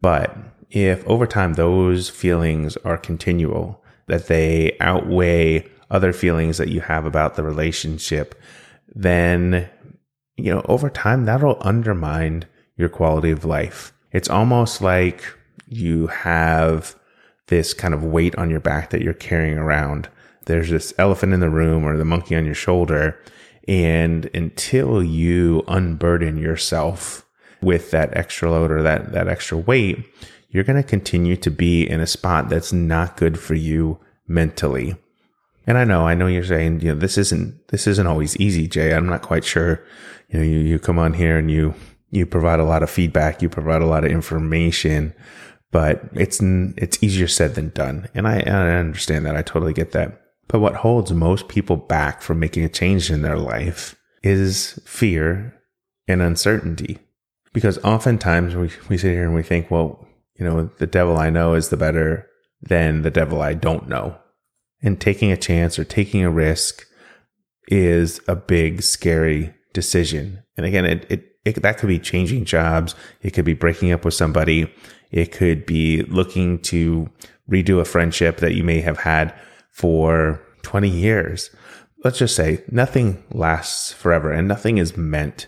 but 0.01 0.35
if 0.71 1.05
over 1.07 1.25
time 1.25 1.53
those 1.53 2.09
feelings 2.09 2.75
are 2.77 2.97
continual, 2.97 3.83
that 4.07 4.27
they 4.27 4.77
outweigh 4.79 5.67
other 5.89 6.13
feelings 6.13 6.57
that 6.57 6.69
you 6.69 6.81
have 6.81 7.05
about 7.05 7.35
the 7.35 7.43
relationship, 7.43 8.35
then, 8.93 9.69
you 10.37 10.53
know, 10.53 10.61
over 10.65 10.89
time, 10.89 11.25
that'll 11.25 11.57
undermine 11.61 12.45
your 12.77 12.89
quality 12.89 13.31
of 13.31 13.45
life. 13.45 13.93
It's 14.11 14.29
almost 14.29 14.81
like 14.81 15.23
you 15.67 16.07
have 16.07 16.95
this 17.47 17.73
kind 17.73 17.93
of 17.93 18.03
weight 18.03 18.35
on 18.35 18.49
your 18.49 18.59
back 18.59 18.89
that 18.89 19.01
you're 19.01 19.13
carrying 19.13 19.57
around. 19.57 20.09
There's 20.45 20.69
this 20.69 20.93
elephant 20.97 21.33
in 21.33 21.39
the 21.39 21.49
room 21.49 21.85
or 21.85 21.97
the 21.97 22.05
monkey 22.05 22.35
on 22.35 22.45
your 22.45 22.55
shoulder. 22.55 23.19
And 23.67 24.29
until 24.33 25.03
you 25.03 25.63
unburden 25.67 26.37
yourself 26.37 27.25
with 27.61 27.91
that 27.91 28.15
extra 28.15 28.51
load 28.51 28.71
or 28.71 28.83
that, 28.83 29.11
that 29.13 29.27
extra 29.27 29.57
weight, 29.57 30.05
you're 30.55 30.63
going 30.63 30.81
to 30.81 30.87
continue 30.87 31.35
to 31.35 31.51
be 31.51 31.83
in 31.83 31.99
a 31.99 32.07
spot 32.07 32.47
that's 32.47 32.71
not 32.71 33.17
good 33.17 33.37
for 33.37 33.55
you 33.55 33.99
mentally. 34.25 34.95
And 35.67 35.77
I 35.77 35.83
know, 35.83 36.07
I 36.07 36.15
know 36.15 36.27
you're 36.27 36.45
saying, 36.45 36.79
you 36.79 36.93
know, 36.93 36.95
this 36.95 37.17
isn't, 37.17 37.67
this 37.67 37.87
isn't 37.87 38.07
always 38.07 38.37
easy, 38.37 38.65
Jay. 38.65 38.93
I'm 38.93 39.05
not 39.05 39.21
quite 39.21 39.43
sure. 39.43 39.83
You 40.29 40.39
know, 40.39 40.45
you, 40.45 40.59
you 40.59 40.79
come 40.79 40.97
on 40.97 41.11
here 41.11 41.37
and 41.37 41.51
you, 41.51 41.73
you 42.09 42.25
provide 42.25 42.61
a 42.61 42.63
lot 42.63 42.83
of 42.83 42.89
feedback, 42.89 43.41
you 43.41 43.49
provide 43.49 43.81
a 43.81 43.85
lot 43.85 44.05
of 44.05 44.11
information, 44.11 45.13
but 45.71 46.05
it's, 46.13 46.39
it's 46.41 47.03
easier 47.03 47.27
said 47.27 47.55
than 47.55 47.71
done. 47.71 48.07
And 48.13 48.25
I, 48.25 48.39
I 48.39 48.77
understand 48.77 49.25
that. 49.25 49.35
I 49.35 49.41
totally 49.41 49.73
get 49.73 49.91
that. 49.91 50.21
But 50.47 50.61
what 50.61 50.75
holds 50.75 51.11
most 51.11 51.49
people 51.49 51.75
back 51.75 52.21
from 52.21 52.39
making 52.39 52.63
a 52.63 52.69
change 52.69 53.11
in 53.11 53.23
their 53.23 53.37
life 53.37 53.97
is 54.23 54.79
fear 54.85 55.53
and 56.07 56.21
uncertainty. 56.21 56.99
Because 57.51 57.77
oftentimes 57.79 58.55
we, 58.55 58.69
we 58.87 58.97
sit 58.97 59.11
here 59.11 59.25
and 59.25 59.35
we 59.35 59.43
think, 59.43 59.69
well, 59.69 60.07
you 60.37 60.45
know, 60.45 60.69
the 60.77 60.87
devil 60.87 61.17
I 61.17 61.29
know 61.29 61.53
is 61.53 61.69
the 61.69 61.77
better 61.77 62.27
than 62.61 63.01
the 63.01 63.11
devil 63.11 63.41
I 63.41 63.53
don't 63.53 63.87
know. 63.87 64.17
And 64.81 64.99
taking 64.99 65.31
a 65.31 65.37
chance 65.37 65.79
or 65.79 65.83
taking 65.83 66.23
a 66.23 66.29
risk 66.29 66.85
is 67.67 68.19
a 68.27 68.35
big, 68.35 68.81
scary 68.81 69.53
decision. 69.73 70.43
And 70.57 70.65
again, 70.65 70.85
it, 70.85 71.05
it, 71.09 71.35
it, 71.45 71.61
that 71.61 71.77
could 71.77 71.89
be 71.89 71.99
changing 71.99 72.45
jobs. 72.45 72.95
It 73.21 73.31
could 73.31 73.45
be 73.45 73.53
breaking 73.53 73.91
up 73.91 74.05
with 74.05 74.13
somebody. 74.13 74.71
It 75.11 75.31
could 75.31 75.65
be 75.65 76.03
looking 76.03 76.59
to 76.63 77.09
redo 77.49 77.79
a 77.79 77.85
friendship 77.85 78.37
that 78.37 78.55
you 78.55 78.63
may 78.63 78.81
have 78.81 78.99
had 78.99 79.33
for 79.71 80.41
20 80.63 80.89
years. 80.89 81.49
Let's 82.03 82.19
just 82.19 82.35
say 82.35 82.63
nothing 82.69 83.23
lasts 83.31 83.91
forever 83.91 84.31
and 84.31 84.47
nothing 84.47 84.77
is 84.77 84.97
meant 84.97 85.47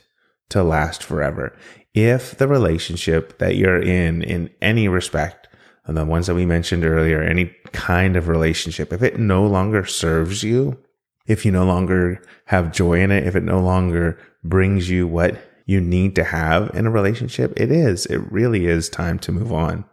to 0.50 0.64
last 0.64 1.04
forever. 1.04 1.56
If 1.98 2.38
the 2.38 2.48
relationship 2.48 3.40
that 3.40 3.56
you're 3.56 3.82
in, 3.82 4.22
in 4.22 4.52
any 4.62 4.88
respect, 4.88 5.48
and 5.86 5.98
the 5.98 6.06
ones 6.06 6.28
that 6.28 6.36
we 6.36 6.46
mentioned 6.46 6.86
earlier, 6.86 7.24
any 7.24 7.46
kind 7.72 8.16
of 8.16 8.28
relationship, 8.28 8.94
if 8.94 9.02
it 9.02 9.18
no 9.18 9.48
longer 9.48 9.84
serves 9.84 10.44
you, 10.44 10.78
if 11.26 11.44
you 11.44 11.52
no 11.52 11.66
longer 11.66 12.22
have 12.46 12.72
joy 12.72 13.00
in 13.00 13.10
it, 13.10 13.26
if 13.26 13.36
it 13.36 13.42
no 13.42 13.60
longer 13.60 14.20
brings 14.44 14.92
you 14.92 15.08
what 15.08 15.42
you 15.66 15.82
need 15.82 16.16
to 16.18 16.24
have 16.24 16.70
in 16.76 16.86
a 16.86 16.92
relationship, 16.92 17.52
it 17.60 17.72
is. 17.72 18.06
It 18.06 18.20
really 18.32 18.68
is 18.68 18.90
time 18.90 19.18
to 19.20 19.32
move 19.32 19.52
on. 19.52 19.84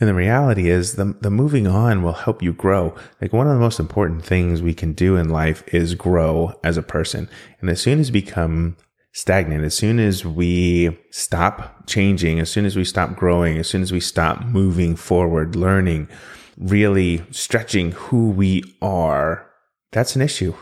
And 0.00 0.08
the 0.08 0.14
reality 0.14 0.68
is 0.68 0.96
the, 0.96 1.16
the 1.22 1.30
moving 1.30 1.66
on 1.66 2.02
will 2.02 2.12
help 2.12 2.42
you 2.42 2.52
grow. 2.52 2.94
Like 3.22 3.32
one 3.32 3.46
of 3.46 3.54
the 3.54 3.60
most 3.60 3.80
important 3.80 4.22
things 4.22 4.60
we 4.60 4.74
can 4.74 4.92
do 4.92 5.16
in 5.16 5.30
life 5.30 5.64
is 5.72 5.94
grow 5.94 6.52
as 6.62 6.76
a 6.76 6.82
person. 6.82 7.30
And 7.60 7.70
as 7.70 7.80
soon 7.80 8.00
as 8.00 8.12
we 8.12 8.20
become 8.20 8.76
stagnant, 9.12 9.64
as 9.64 9.74
soon 9.74 9.98
as 9.98 10.24
we 10.24 10.96
stop 11.10 11.86
changing, 11.86 12.40
as 12.40 12.50
soon 12.50 12.64
as 12.64 12.76
we 12.76 12.84
stop 12.84 13.16
growing, 13.16 13.58
as 13.58 13.68
soon 13.68 13.82
as 13.82 13.92
we 13.92 14.00
stop 14.00 14.44
moving 14.44 14.96
forward, 14.96 15.56
learning, 15.56 16.08
really 16.56 17.22
stretching 17.30 17.92
who 17.92 18.30
we 18.30 18.62
are, 18.80 19.50
that's 19.92 20.14
an 20.14 20.22
issue. 20.22 20.54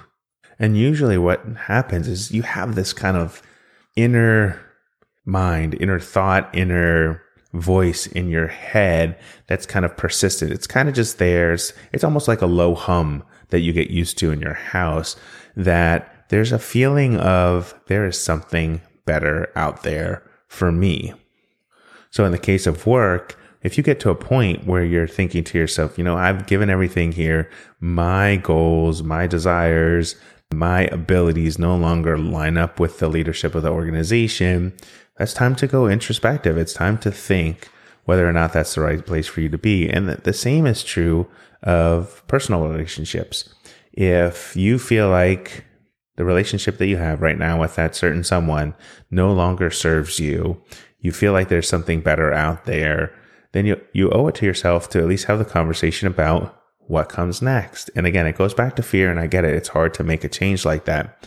And 0.58 0.76
usually 0.76 1.18
what 1.18 1.44
happens 1.66 2.08
is 2.08 2.32
you 2.32 2.42
have 2.42 2.74
this 2.74 2.92
kind 2.92 3.16
of 3.16 3.42
inner 3.96 4.60
mind, 5.24 5.76
inner 5.80 6.00
thought, 6.00 6.48
inner 6.54 7.22
voice 7.52 8.06
in 8.06 8.28
your 8.28 8.48
head 8.48 9.18
that's 9.46 9.66
kind 9.66 9.84
of 9.84 9.96
persistent. 9.96 10.52
It's 10.52 10.66
kind 10.66 10.88
of 10.88 10.94
just 10.94 11.18
there. 11.18 11.52
It's 11.52 12.04
almost 12.04 12.28
like 12.28 12.42
a 12.42 12.46
low 12.46 12.74
hum 12.74 13.24
that 13.48 13.60
you 13.60 13.72
get 13.72 13.90
used 13.90 14.18
to 14.18 14.30
in 14.30 14.40
your 14.40 14.54
house 14.54 15.16
that 15.56 16.17
there's 16.28 16.52
a 16.52 16.58
feeling 16.58 17.16
of 17.16 17.74
there 17.86 18.06
is 18.06 18.20
something 18.20 18.80
better 19.04 19.50
out 19.56 19.82
there 19.82 20.22
for 20.46 20.70
me. 20.70 21.14
So 22.10 22.24
in 22.24 22.32
the 22.32 22.38
case 22.38 22.66
of 22.66 22.86
work, 22.86 23.38
if 23.62 23.76
you 23.76 23.82
get 23.82 24.00
to 24.00 24.10
a 24.10 24.14
point 24.14 24.66
where 24.66 24.84
you're 24.84 25.08
thinking 25.08 25.44
to 25.44 25.58
yourself, 25.58 25.98
you 25.98 26.04
know, 26.04 26.16
I've 26.16 26.46
given 26.46 26.70
everything 26.70 27.12
here, 27.12 27.50
my 27.80 28.36
goals, 28.36 29.02
my 29.02 29.26
desires, 29.26 30.14
my 30.52 30.82
abilities 30.86 31.58
no 31.58 31.76
longer 31.76 32.16
line 32.16 32.56
up 32.56 32.78
with 32.80 32.98
the 32.98 33.08
leadership 33.08 33.54
of 33.54 33.62
the 33.62 33.70
organization, 33.70 34.74
that's 35.16 35.34
time 35.34 35.56
to 35.56 35.66
go 35.66 35.88
introspective. 35.88 36.56
It's 36.56 36.72
time 36.72 36.98
to 36.98 37.10
think 37.10 37.68
whether 38.04 38.26
or 38.26 38.32
not 38.32 38.52
that's 38.52 38.74
the 38.74 38.80
right 38.80 39.04
place 39.04 39.26
for 39.26 39.40
you 39.40 39.48
to 39.48 39.58
be. 39.58 39.88
And 39.88 40.08
the 40.08 40.32
same 40.32 40.66
is 40.66 40.82
true 40.82 41.28
of 41.62 42.22
personal 42.28 42.66
relationships. 42.66 43.52
If 43.92 44.56
you 44.56 44.78
feel 44.78 45.10
like 45.10 45.64
the 46.18 46.24
relationship 46.24 46.78
that 46.78 46.88
you 46.88 46.96
have 46.96 47.22
right 47.22 47.38
now 47.38 47.60
with 47.60 47.76
that 47.76 47.94
certain 47.94 48.24
someone 48.24 48.74
no 49.08 49.32
longer 49.32 49.70
serves 49.70 50.18
you, 50.18 50.60
you 50.98 51.12
feel 51.12 51.32
like 51.32 51.48
there's 51.48 51.68
something 51.68 52.00
better 52.00 52.32
out 52.32 52.64
there, 52.64 53.14
then 53.52 53.64
you, 53.64 53.80
you 53.92 54.10
owe 54.10 54.26
it 54.26 54.34
to 54.34 54.44
yourself 54.44 54.90
to 54.90 54.98
at 54.98 55.06
least 55.06 55.26
have 55.26 55.38
the 55.38 55.44
conversation 55.44 56.08
about 56.08 56.60
what 56.88 57.08
comes 57.08 57.40
next. 57.40 57.88
And 57.94 58.04
again, 58.04 58.26
it 58.26 58.36
goes 58.36 58.52
back 58.52 58.74
to 58.76 58.82
fear, 58.82 59.12
and 59.12 59.20
I 59.20 59.28
get 59.28 59.44
it. 59.44 59.54
It's 59.54 59.68
hard 59.68 59.94
to 59.94 60.02
make 60.02 60.24
a 60.24 60.28
change 60.28 60.64
like 60.64 60.86
that. 60.86 61.24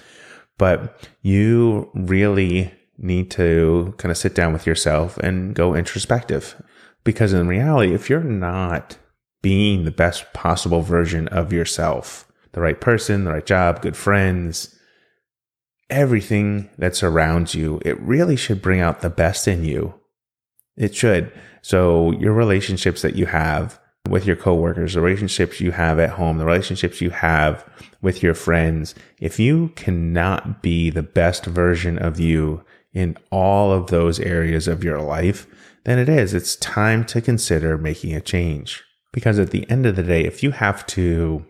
But 0.57 1.09
you 1.21 1.89
really 1.93 2.73
need 2.97 3.31
to 3.31 3.93
kind 3.97 4.11
of 4.11 4.17
sit 4.17 4.35
down 4.35 4.51
with 4.51 4.67
yourself 4.67 5.17
and 5.19 5.55
go 5.55 5.73
introspective. 5.73 6.61
Because 7.05 7.31
in 7.31 7.47
reality, 7.47 7.93
if 7.93 8.09
you're 8.09 8.19
not 8.19 8.97
being 9.41 9.85
the 9.85 9.91
best 9.91 10.33
possible 10.33 10.81
version 10.81 11.29
of 11.29 11.53
yourself, 11.53 12.29
the 12.51 12.59
right 12.59 12.81
person, 12.81 13.23
the 13.23 13.31
right 13.31 13.45
job, 13.45 13.81
good 13.81 13.95
friends, 13.95 14.77
everything 15.91 16.69
that 16.77 16.95
surrounds 16.95 17.53
you, 17.53 17.79
it 17.85 17.99
really 18.01 18.35
should 18.35 18.61
bring 18.61 18.79
out 18.79 19.01
the 19.01 19.09
best 19.09 19.47
in 19.47 19.63
you. 19.63 19.93
It 20.77 20.95
should. 20.95 21.31
So 21.61 22.11
your 22.13 22.33
relationships 22.33 23.01
that 23.03 23.15
you 23.15 23.27
have 23.27 23.79
with 24.09 24.25
your 24.25 24.35
coworkers, 24.35 24.95
the 24.95 25.01
relationships 25.01 25.61
you 25.61 25.71
have 25.71 25.99
at 25.99 26.11
home, 26.11 26.37
the 26.37 26.45
relationships 26.45 27.01
you 27.01 27.11
have 27.11 27.63
with 28.01 28.23
your 28.23 28.33
friends, 28.33 28.95
if 29.19 29.39
you 29.39 29.69
cannot 29.75 30.63
be 30.63 30.89
the 30.89 31.03
best 31.03 31.45
version 31.45 31.99
of 31.99 32.19
you 32.19 32.63
in 32.93 33.15
all 33.29 33.71
of 33.71 33.87
those 33.87 34.19
areas 34.19 34.67
of 34.67 34.83
your 34.83 34.99
life, 34.99 35.45
then 35.83 35.99
it 35.99 36.09
is. 36.09 36.33
It's 36.33 36.55
time 36.55 37.05
to 37.05 37.21
consider 37.21 37.77
making 37.77 38.15
a 38.15 38.21
change. 38.21 38.83
Because 39.13 39.39
at 39.39 39.51
the 39.51 39.69
end 39.69 39.85
of 39.85 39.95
the 39.95 40.03
day, 40.03 40.23
if 40.23 40.41
you 40.41 40.51
have 40.51 40.85
to 40.87 41.45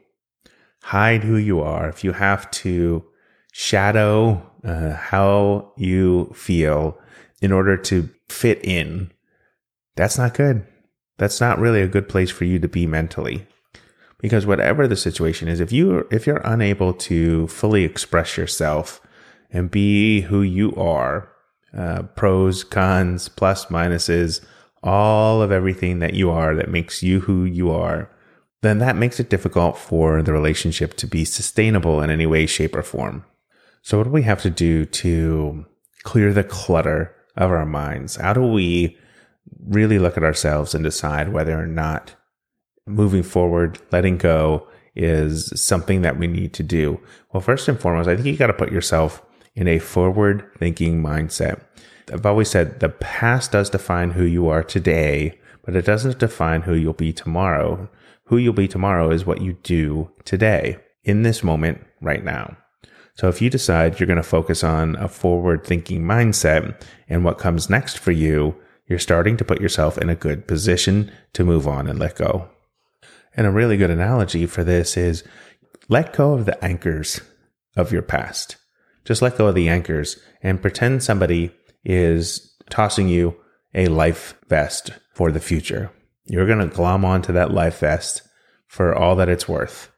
hide 0.84 1.24
who 1.24 1.36
you 1.36 1.62
are, 1.62 1.88
if 1.88 2.04
you 2.04 2.14
have 2.14 2.50
to 2.52 3.06
shadow 3.52 4.42
uh, 4.64 4.94
how 4.94 5.72
you 5.78 6.32
feel 6.36 6.98
in 7.42 7.52
order 7.52 7.78
to 7.78 8.10
fit 8.30 8.64
in, 8.64 9.12
that's 9.96 10.18
not 10.18 10.34
good. 10.34 10.66
That's 11.18 11.40
not 11.40 11.60
really 11.60 11.82
a 11.82 11.88
good 11.88 12.10
place 12.10 12.32
for 12.32 12.46
you 12.46 12.60
to 12.60 12.68
be 12.68 12.88
mentally. 12.88 13.46
Because 14.20 14.46
whatever 14.46 14.88
the 14.88 14.96
situation 14.96 15.48
is, 15.48 15.60
if 15.60 15.72
you 15.72 16.08
if 16.12 16.26
you're 16.26 16.42
unable 16.44 16.94
to 16.94 17.48
fully 17.48 17.84
express 17.84 18.38
yourself 18.38 19.02
and 19.52 19.70
be 19.70 20.22
who 20.22 20.42
you 20.42 20.74
are, 20.76 21.32
uh, 21.76 22.04
pros, 22.16 22.64
cons, 22.64 23.30
plus, 23.30 23.66
minuses, 23.68 24.42
all 24.84 25.42
of 25.42 25.52
everything 25.52 26.00
that 26.00 26.14
you 26.14 26.30
are 26.30 26.56
that 26.56 26.70
makes 26.70 27.04
you 27.04 27.22
who 27.22 27.46
you 27.46 27.72
are, 27.72 28.12
then 28.62 28.80
that 28.80 28.96
makes 28.96 29.20
it 29.20 29.30
difficult 29.30 29.78
for 29.78 30.22
the 30.22 30.34
relationship 30.34 30.96
to 30.98 31.08
be 31.08 31.26
sustainable 31.26 32.02
in 32.02 32.10
any 32.10 32.26
way, 32.26 32.46
shape, 32.46 32.76
or 32.76 32.84
form. 32.84 33.26
So, 33.82 33.98
what 33.98 34.06
do 34.06 34.10
we 34.12 34.24
have 34.24 34.42
to 34.44 34.50
do 34.50 34.86
to 34.86 35.66
clear 36.04 36.34
the 36.34 36.44
clutter 36.44 37.16
of 37.36 37.52
our 37.52 37.66
minds? 37.66 38.16
How 38.16 38.34
do 38.34 38.46
we 38.46 38.98
really 39.68 40.00
look 40.00 40.18
at 40.18 40.24
ourselves 40.24 40.76
and 40.76 40.84
decide 40.84 41.34
whether 41.34 41.60
or 41.60 41.68
not 41.68 42.16
moving 42.86 43.24
forward, 43.24 43.80
letting 43.92 44.18
go 44.18 44.68
is 44.96 45.52
something 45.60 46.02
that 46.02 46.18
we 46.18 46.28
need 46.28 46.54
to 46.54 46.64
do? 46.64 47.00
Well, 47.34 47.42
first 47.42 47.68
and 47.68 47.80
foremost, 47.80 48.08
I 48.08 48.16
think 48.16 48.28
you 48.28 48.38
got 48.38 48.48
to 48.48 48.54
put 48.54 48.72
yourself 48.72 49.24
in 49.56 49.68
a 49.68 49.80
forward 49.80 50.48
thinking 50.60 51.02
mindset. 51.02 51.62
I've 52.12 52.26
always 52.26 52.50
said 52.50 52.80
the 52.80 52.90
past 52.90 53.52
does 53.52 53.70
define 53.70 54.12
who 54.12 54.24
you 54.24 54.48
are 54.48 54.64
today, 54.64 55.40
but 55.64 55.76
it 55.76 55.86
doesn't 55.86 56.20
define 56.20 56.62
who 56.62 56.74
you'll 56.74 56.94
be 56.94 57.14
tomorrow. 57.14 57.90
Who 58.26 58.38
you'll 58.38 58.54
be 58.54 58.68
tomorrow 58.68 59.12
is 59.12 59.26
what 59.26 59.42
you 59.42 59.54
do 59.64 60.12
today, 60.26 60.78
in 61.04 61.24
this 61.24 61.44
moment, 61.44 61.82
right 62.02 62.24
now. 62.24 62.58
So 63.22 63.30
if 63.30 63.40
you 63.40 63.52
decide 63.52 64.00
you're 64.00 64.08
going 64.08 64.18
to 64.18 64.24
focus 64.24 64.64
on 64.64 64.96
a 64.96 65.08
forward 65.08 65.64
thinking 65.64 66.02
mindset 66.02 66.74
and 67.08 67.24
what 67.24 67.38
comes 67.38 67.70
next 67.70 68.00
for 68.00 68.12
you, 68.12 68.56
you're 68.88 68.98
starting 68.98 69.38
to 69.38 69.46
put 69.46 69.62
yourself 69.62 69.96
in 70.00 70.10
a 70.10 70.16
good 70.16 70.48
position 70.48 71.12
to 71.34 71.44
move 71.44 71.68
on 71.68 71.88
and 71.88 72.00
let 72.00 72.16
go. 72.16 72.50
And 73.38 73.46
a 73.46 73.52
really 73.52 73.78
good 73.78 73.92
analogy 73.92 74.48
for 74.48 74.64
this 74.64 74.98
is 74.98 75.24
let 75.88 76.14
go 76.14 76.34
of 76.34 76.48
the 76.48 76.66
anchors 76.66 77.22
of 77.78 77.92
your 77.92 78.02
past. 78.02 78.56
Just 79.06 79.22
let 79.22 79.38
go 79.38 79.46
of 79.46 79.54
the 79.54 79.70
anchors 79.70 80.18
and 80.42 80.60
pretend 80.60 81.04
somebody 81.04 81.52
is 81.86 82.58
tossing 82.72 83.08
you 83.08 83.36
a 83.76 83.86
life 83.90 84.34
vest 84.48 84.94
for 85.14 85.32
the 85.32 85.40
future. 85.40 85.92
You're 86.26 86.48
going 86.48 86.68
to 86.68 86.76
glom 86.76 87.06
onto 87.06 87.34
that 87.34 87.54
life 87.54 87.82
vest 87.82 88.24
for 88.66 88.96
all 88.96 89.16
that 89.18 89.30
it's 89.30 89.48
worth. 89.48 89.91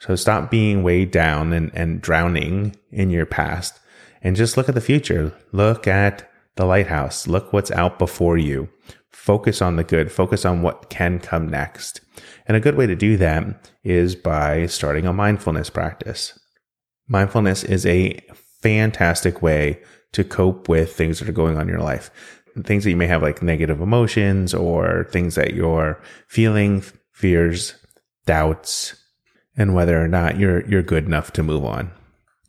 So 0.00 0.14
stop 0.14 0.50
being 0.50 0.82
weighed 0.82 1.10
down 1.10 1.52
and, 1.52 1.70
and 1.74 2.00
drowning 2.00 2.76
in 2.90 3.10
your 3.10 3.26
past 3.26 3.80
and 4.22 4.36
just 4.36 4.56
look 4.56 4.68
at 4.68 4.74
the 4.74 4.80
future. 4.80 5.32
Look 5.52 5.86
at 5.86 6.30
the 6.56 6.66
lighthouse. 6.66 7.26
Look 7.26 7.52
what's 7.52 7.70
out 7.70 7.98
before 7.98 8.36
you. 8.36 8.68
Focus 9.10 9.62
on 9.62 9.76
the 9.76 9.84
good. 9.84 10.12
Focus 10.12 10.44
on 10.44 10.62
what 10.62 10.90
can 10.90 11.18
come 11.18 11.48
next. 11.48 12.00
And 12.46 12.56
a 12.56 12.60
good 12.60 12.76
way 12.76 12.86
to 12.86 12.94
do 12.94 13.16
that 13.16 13.70
is 13.82 14.14
by 14.14 14.66
starting 14.66 15.06
a 15.06 15.12
mindfulness 15.12 15.70
practice. 15.70 16.38
Mindfulness 17.08 17.64
is 17.64 17.86
a 17.86 18.20
fantastic 18.62 19.42
way 19.42 19.80
to 20.12 20.24
cope 20.24 20.68
with 20.68 20.94
things 20.94 21.18
that 21.18 21.28
are 21.28 21.32
going 21.32 21.56
on 21.56 21.62
in 21.62 21.68
your 21.68 21.80
life. 21.80 22.10
Things 22.64 22.84
that 22.84 22.90
you 22.90 22.96
may 22.96 23.06
have 23.06 23.22
like 23.22 23.42
negative 23.42 23.80
emotions 23.80 24.54
or 24.54 25.06
things 25.10 25.34
that 25.34 25.54
you're 25.54 26.00
feeling, 26.26 26.82
fears, 27.12 27.74
doubts, 28.24 28.94
and 29.56 29.74
whether 29.74 30.02
or 30.02 30.08
not 30.08 30.38
you're 30.38 30.66
you're 30.68 30.82
good 30.82 31.06
enough 31.06 31.32
to 31.32 31.42
move 31.42 31.64
on. 31.64 31.90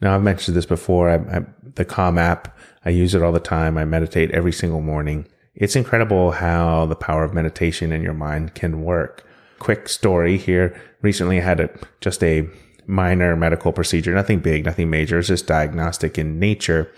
Now, 0.01 0.15
I've 0.15 0.23
mentioned 0.23 0.55
this 0.55 0.65
before. 0.65 1.09
I, 1.09 1.15
I, 1.37 1.45
the 1.75 1.85
Calm 1.85 2.17
app, 2.17 2.55
I 2.85 2.91
use 2.91 3.15
it 3.15 3.23
all 3.23 3.31
the 3.31 3.39
time. 3.39 3.77
I 3.77 3.85
meditate 3.85 4.31
every 4.31 4.53
single 4.53 4.81
morning. 4.81 5.27
It's 5.55 5.75
incredible 5.75 6.31
how 6.31 6.85
the 6.85 6.95
power 6.95 7.23
of 7.23 7.33
meditation 7.33 7.91
in 7.91 8.03
your 8.03 8.13
mind 8.13 8.53
can 8.53 8.83
work. 8.83 9.25
Quick 9.57 9.89
story 9.89 10.37
here. 10.37 10.79
Recently, 11.01 11.39
I 11.39 11.43
had 11.43 11.59
a, 11.59 11.69
just 11.99 12.23
a 12.23 12.47
minor 12.85 13.35
medical 13.35 13.73
procedure, 13.73 14.13
nothing 14.13 14.39
big, 14.39 14.65
nothing 14.65 14.89
major. 14.89 15.17
It's 15.17 15.27
just 15.27 15.47
diagnostic 15.47 16.17
in 16.19 16.39
nature. 16.39 16.91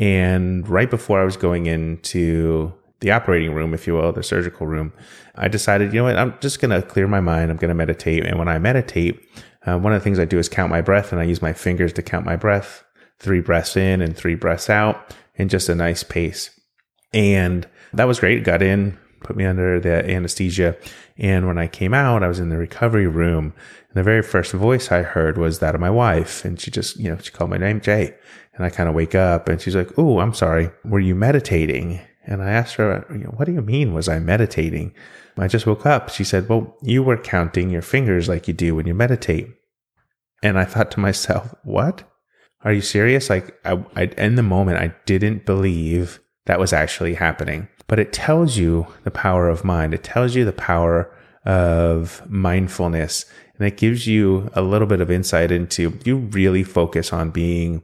And 0.00 0.68
right 0.68 0.90
before 0.90 1.20
I 1.20 1.24
was 1.24 1.36
going 1.36 1.66
into 1.66 2.72
the 2.98 3.12
operating 3.12 3.54
room, 3.54 3.74
if 3.74 3.86
you 3.86 3.94
will, 3.94 4.12
the 4.12 4.22
surgical 4.22 4.66
room, 4.66 4.92
I 5.36 5.46
decided, 5.48 5.92
you 5.92 6.00
know 6.00 6.04
what, 6.04 6.16
I'm 6.16 6.34
just 6.40 6.60
going 6.60 6.70
to 6.78 6.86
clear 6.86 7.06
my 7.06 7.20
mind. 7.20 7.50
I'm 7.50 7.56
going 7.56 7.68
to 7.68 7.74
meditate. 7.74 8.26
And 8.26 8.38
when 8.38 8.48
I 8.48 8.58
meditate, 8.58 9.20
uh, 9.66 9.78
one 9.78 9.92
of 9.92 10.00
the 10.00 10.04
things 10.04 10.18
I 10.18 10.24
do 10.24 10.38
is 10.38 10.48
count 10.48 10.70
my 10.70 10.80
breath 10.80 11.12
and 11.12 11.20
I 11.20 11.24
use 11.24 11.42
my 11.42 11.52
fingers 11.52 11.92
to 11.94 12.02
count 12.02 12.24
my 12.24 12.36
breath, 12.36 12.84
three 13.18 13.40
breaths 13.40 13.76
in 13.76 14.00
and 14.00 14.16
three 14.16 14.34
breaths 14.34 14.70
out 14.70 15.14
in 15.36 15.48
just 15.48 15.68
a 15.68 15.74
nice 15.74 16.02
pace. 16.02 16.50
And 17.12 17.68
that 17.92 18.06
was 18.06 18.20
great. 18.20 18.44
Got 18.44 18.62
in, 18.62 18.98
put 19.20 19.36
me 19.36 19.44
under 19.44 19.80
the 19.80 20.08
anesthesia. 20.08 20.76
And 21.18 21.46
when 21.46 21.58
I 21.58 21.66
came 21.66 21.92
out, 21.92 22.22
I 22.22 22.28
was 22.28 22.40
in 22.40 22.48
the 22.48 22.56
recovery 22.56 23.06
room. 23.06 23.52
And 23.88 23.94
the 23.94 24.02
very 24.02 24.22
first 24.22 24.52
voice 24.52 24.90
I 24.90 25.02
heard 25.02 25.36
was 25.36 25.58
that 25.58 25.74
of 25.74 25.80
my 25.80 25.90
wife. 25.90 26.44
And 26.44 26.60
she 26.60 26.70
just, 26.70 26.96
you 26.96 27.10
know, 27.10 27.18
she 27.18 27.30
called 27.30 27.50
my 27.50 27.58
name, 27.58 27.80
Jay. 27.80 28.14
And 28.54 28.64
I 28.64 28.70
kind 28.70 28.88
of 28.88 28.94
wake 28.94 29.14
up 29.14 29.48
and 29.48 29.60
she's 29.60 29.76
like, 29.76 29.90
Oh, 29.98 30.20
I'm 30.20 30.34
sorry. 30.34 30.70
Were 30.84 31.00
you 31.00 31.14
meditating? 31.14 32.00
And 32.26 32.42
I 32.42 32.50
asked 32.50 32.74
her, 32.76 33.00
what 33.30 33.46
do 33.46 33.52
you 33.52 33.62
mean 33.62 33.94
was 33.94 34.08
I 34.08 34.18
meditating? 34.18 34.94
I 35.42 35.48
just 35.48 35.66
woke 35.66 35.86
up. 35.86 36.10
She 36.10 36.24
said, 36.24 36.48
well, 36.48 36.76
you 36.82 37.02
were 37.02 37.16
counting 37.16 37.70
your 37.70 37.82
fingers 37.82 38.28
like 38.28 38.48
you 38.48 38.54
do 38.54 38.74
when 38.74 38.86
you 38.86 38.94
meditate. 38.94 39.48
And 40.42 40.58
I 40.58 40.64
thought 40.64 40.90
to 40.92 41.00
myself, 41.00 41.54
what? 41.64 42.04
Are 42.62 42.72
you 42.72 42.80
serious? 42.80 43.30
Like 43.30 43.58
I, 43.64 43.82
I 43.96 44.02
in 44.18 44.34
the 44.34 44.42
moment, 44.42 44.78
I 44.78 44.94
didn't 45.06 45.46
believe 45.46 46.20
that 46.46 46.58
was 46.58 46.72
actually 46.72 47.14
happening. 47.14 47.68
But 47.86 47.98
it 47.98 48.12
tells 48.12 48.56
you 48.56 48.86
the 49.04 49.10
power 49.10 49.48
of 49.48 49.64
mind. 49.64 49.94
It 49.94 50.04
tells 50.04 50.34
you 50.34 50.44
the 50.44 50.52
power 50.52 51.12
of 51.44 52.22
mindfulness. 52.30 53.24
And 53.58 53.66
it 53.66 53.76
gives 53.76 54.06
you 54.06 54.50
a 54.54 54.62
little 54.62 54.86
bit 54.86 55.00
of 55.00 55.10
insight 55.10 55.50
into 55.50 55.98
you 56.04 56.16
really 56.16 56.64
focus 56.64 57.12
on 57.12 57.30
being 57.30 57.82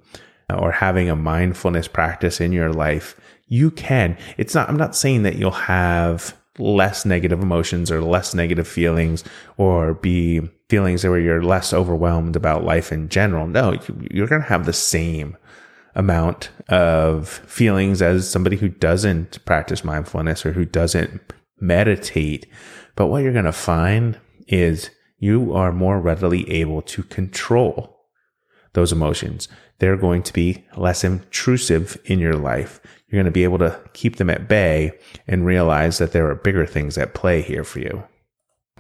uh, 0.50 0.56
or 0.56 0.72
having 0.72 1.10
a 1.10 1.16
mindfulness 1.16 1.88
practice 1.88 2.40
in 2.40 2.52
your 2.52 2.72
life. 2.72 3.18
You 3.48 3.70
can. 3.70 4.16
It's 4.36 4.54
not, 4.54 4.68
I'm 4.68 4.76
not 4.76 4.96
saying 4.96 5.22
that 5.22 5.36
you'll 5.36 5.50
have 5.50 6.36
less 6.58 7.04
negative 7.04 7.42
emotions 7.42 7.90
or 7.90 8.00
less 8.00 8.34
negative 8.34 8.66
feelings 8.66 9.24
or 9.56 9.94
be 9.94 10.40
feelings 10.68 11.04
where 11.04 11.18
you're 11.18 11.42
less 11.42 11.72
overwhelmed 11.72 12.36
about 12.36 12.64
life 12.64 12.92
in 12.92 13.08
general. 13.08 13.46
No, 13.46 13.78
you're 14.10 14.26
going 14.26 14.42
to 14.42 14.48
have 14.48 14.66
the 14.66 14.72
same 14.72 15.36
amount 15.94 16.50
of 16.68 17.28
feelings 17.28 18.02
as 18.02 18.28
somebody 18.28 18.56
who 18.56 18.68
doesn't 18.68 19.44
practice 19.44 19.84
mindfulness 19.84 20.44
or 20.44 20.52
who 20.52 20.64
doesn't 20.64 21.32
meditate. 21.58 22.46
But 22.96 23.06
what 23.06 23.22
you're 23.22 23.32
going 23.32 23.44
to 23.44 23.52
find 23.52 24.18
is 24.46 24.90
you 25.18 25.54
are 25.54 25.72
more 25.72 26.00
readily 26.00 26.48
able 26.50 26.82
to 26.82 27.02
control 27.02 27.96
those 28.74 28.92
emotions. 28.92 29.48
They're 29.78 29.96
going 29.96 30.22
to 30.24 30.32
be 30.32 30.64
less 30.76 31.04
intrusive 31.04 31.98
in 32.04 32.18
your 32.18 32.34
life. 32.34 32.80
You're 33.08 33.18
going 33.18 33.26
to 33.26 33.30
be 33.30 33.44
able 33.44 33.58
to 33.58 33.80
keep 33.92 34.16
them 34.16 34.30
at 34.30 34.48
bay 34.48 34.98
and 35.26 35.46
realize 35.46 35.98
that 35.98 36.12
there 36.12 36.28
are 36.28 36.34
bigger 36.34 36.66
things 36.66 36.98
at 36.98 37.14
play 37.14 37.40
here 37.40 37.64
for 37.64 37.78
you. 37.78 38.04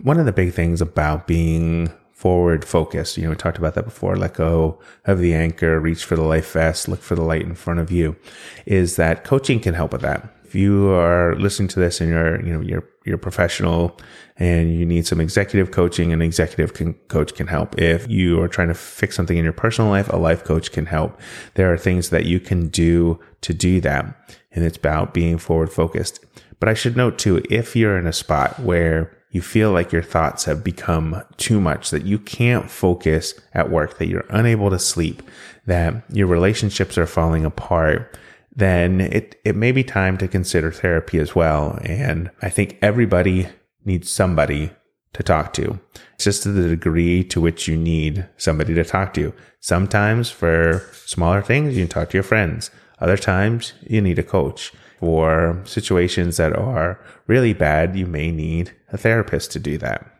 One 0.02 0.18
of 0.18 0.26
the 0.26 0.32
big 0.32 0.52
things 0.52 0.80
about 0.80 1.26
being 1.26 1.92
forward 2.12 2.64
focused, 2.64 3.16
you 3.16 3.24
know, 3.24 3.30
we 3.30 3.36
talked 3.36 3.58
about 3.58 3.74
that 3.74 3.84
before, 3.84 4.16
let 4.16 4.34
go 4.34 4.80
of 5.04 5.20
the 5.20 5.34
anchor, 5.34 5.78
reach 5.78 6.04
for 6.04 6.16
the 6.16 6.22
life 6.22 6.52
vest, 6.52 6.88
look 6.88 7.00
for 7.00 7.14
the 7.14 7.22
light 7.22 7.42
in 7.42 7.54
front 7.54 7.78
of 7.78 7.90
you, 7.90 8.16
is 8.64 8.96
that 8.96 9.22
coaching 9.22 9.60
can 9.60 9.74
help 9.74 9.92
with 9.92 10.02
that. 10.02 10.35
If 10.46 10.54
you 10.54 10.90
are 10.90 11.34
listening 11.34 11.66
to 11.68 11.80
this 11.80 12.00
and 12.00 12.08
you're, 12.08 12.40
you 12.40 12.52
know, 12.52 12.60
you're, 12.60 12.84
you're 13.04 13.18
professional 13.18 13.98
and 14.36 14.72
you 14.72 14.86
need 14.86 15.04
some 15.04 15.20
executive 15.20 15.72
coaching, 15.72 16.12
an 16.12 16.22
executive 16.22 16.72
can, 16.72 16.94
coach 17.08 17.34
can 17.34 17.48
help. 17.48 17.80
If 17.80 18.08
you 18.08 18.40
are 18.40 18.46
trying 18.46 18.68
to 18.68 18.74
fix 18.74 19.16
something 19.16 19.36
in 19.36 19.42
your 19.42 19.52
personal 19.52 19.90
life, 19.90 20.08
a 20.08 20.16
life 20.16 20.44
coach 20.44 20.70
can 20.70 20.86
help. 20.86 21.18
There 21.54 21.72
are 21.72 21.76
things 21.76 22.10
that 22.10 22.26
you 22.26 22.38
can 22.38 22.68
do 22.68 23.18
to 23.40 23.52
do 23.52 23.80
that. 23.80 24.04
And 24.52 24.64
it's 24.64 24.76
about 24.76 25.12
being 25.12 25.36
forward 25.36 25.72
focused. 25.72 26.24
But 26.60 26.68
I 26.68 26.74
should 26.74 26.96
note 26.96 27.18
too, 27.18 27.42
if 27.50 27.74
you're 27.74 27.98
in 27.98 28.06
a 28.06 28.12
spot 28.12 28.60
where 28.60 29.12
you 29.32 29.42
feel 29.42 29.72
like 29.72 29.90
your 29.90 30.02
thoughts 30.02 30.44
have 30.44 30.62
become 30.62 31.24
too 31.38 31.60
much, 31.60 31.90
that 31.90 32.04
you 32.04 32.20
can't 32.20 32.70
focus 32.70 33.34
at 33.52 33.68
work, 33.68 33.98
that 33.98 34.06
you're 34.06 34.24
unable 34.30 34.70
to 34.70 34.78
sleep, 34.78 35.24
that 35.66 36.04
your 36.08 36.28
relationships 36.28 36.96
are 36.96 37.06
falling 37.06 37.44
apart, 37.44 38.16
then 38.56 39.02
it, 39.02 39.38
it 39.44 39.54
may 39.54 39.70
be 39.70 39.84
time 39.84 40.16
to 40.18 40.26
consider 40.26 40.72
therapy 40.72 41.18
as 41.18 41.34
well. 41.34 41.78
And 41.84 42.30
I 42.40 42.48
think 42.48 42.78
everybody 42.80 43.48
needs 43.84 44.10
somebody 44.10 44.70
to 45.12 45.22
talk 45.22 45.52
to. 45.54 45.78
It's 46.14 46.24
just 46.24 46.42
to 46.42 46.52
the 46.52 46.68
degree 46.68 47.22
to 47.24 47.40
which 47.40 47.68
you 47.68 47.76
need 47.76 48.26
somebody 48.38 48.74
to 48.74 48.84
talk 48.84 49.12
to. 49.14 49.34
Sometimes 49.60 50.30
for 50.30 50.82
smaller 51.04 51.42
things, 51.42 51.76
you 51.76 51.82
can 51.82 51.88
talk 51.88 52.10
to 52.10 52.16
your 52.16 52.24
friends. 52.24 52.70
Other 52.98 53.18
times 53.18 53.74
you 53.82 54.00
need 54.00 54.18
a 54.18 54.22
coach. 54.22 54.72
For 54.98 55.60
situations 55.66 56.38
that 56.38 56.56
are 56.56 56.98
really 57.26 57.52
bad, 57.52 57.96
you 57.96 58.06
may 58.06 58.30
need 58.30 58.72
a 58.90 58.96
therapist 58.96 59.52
to 59.52 59.58
do 59.58 59.76
that. 59.76 60.10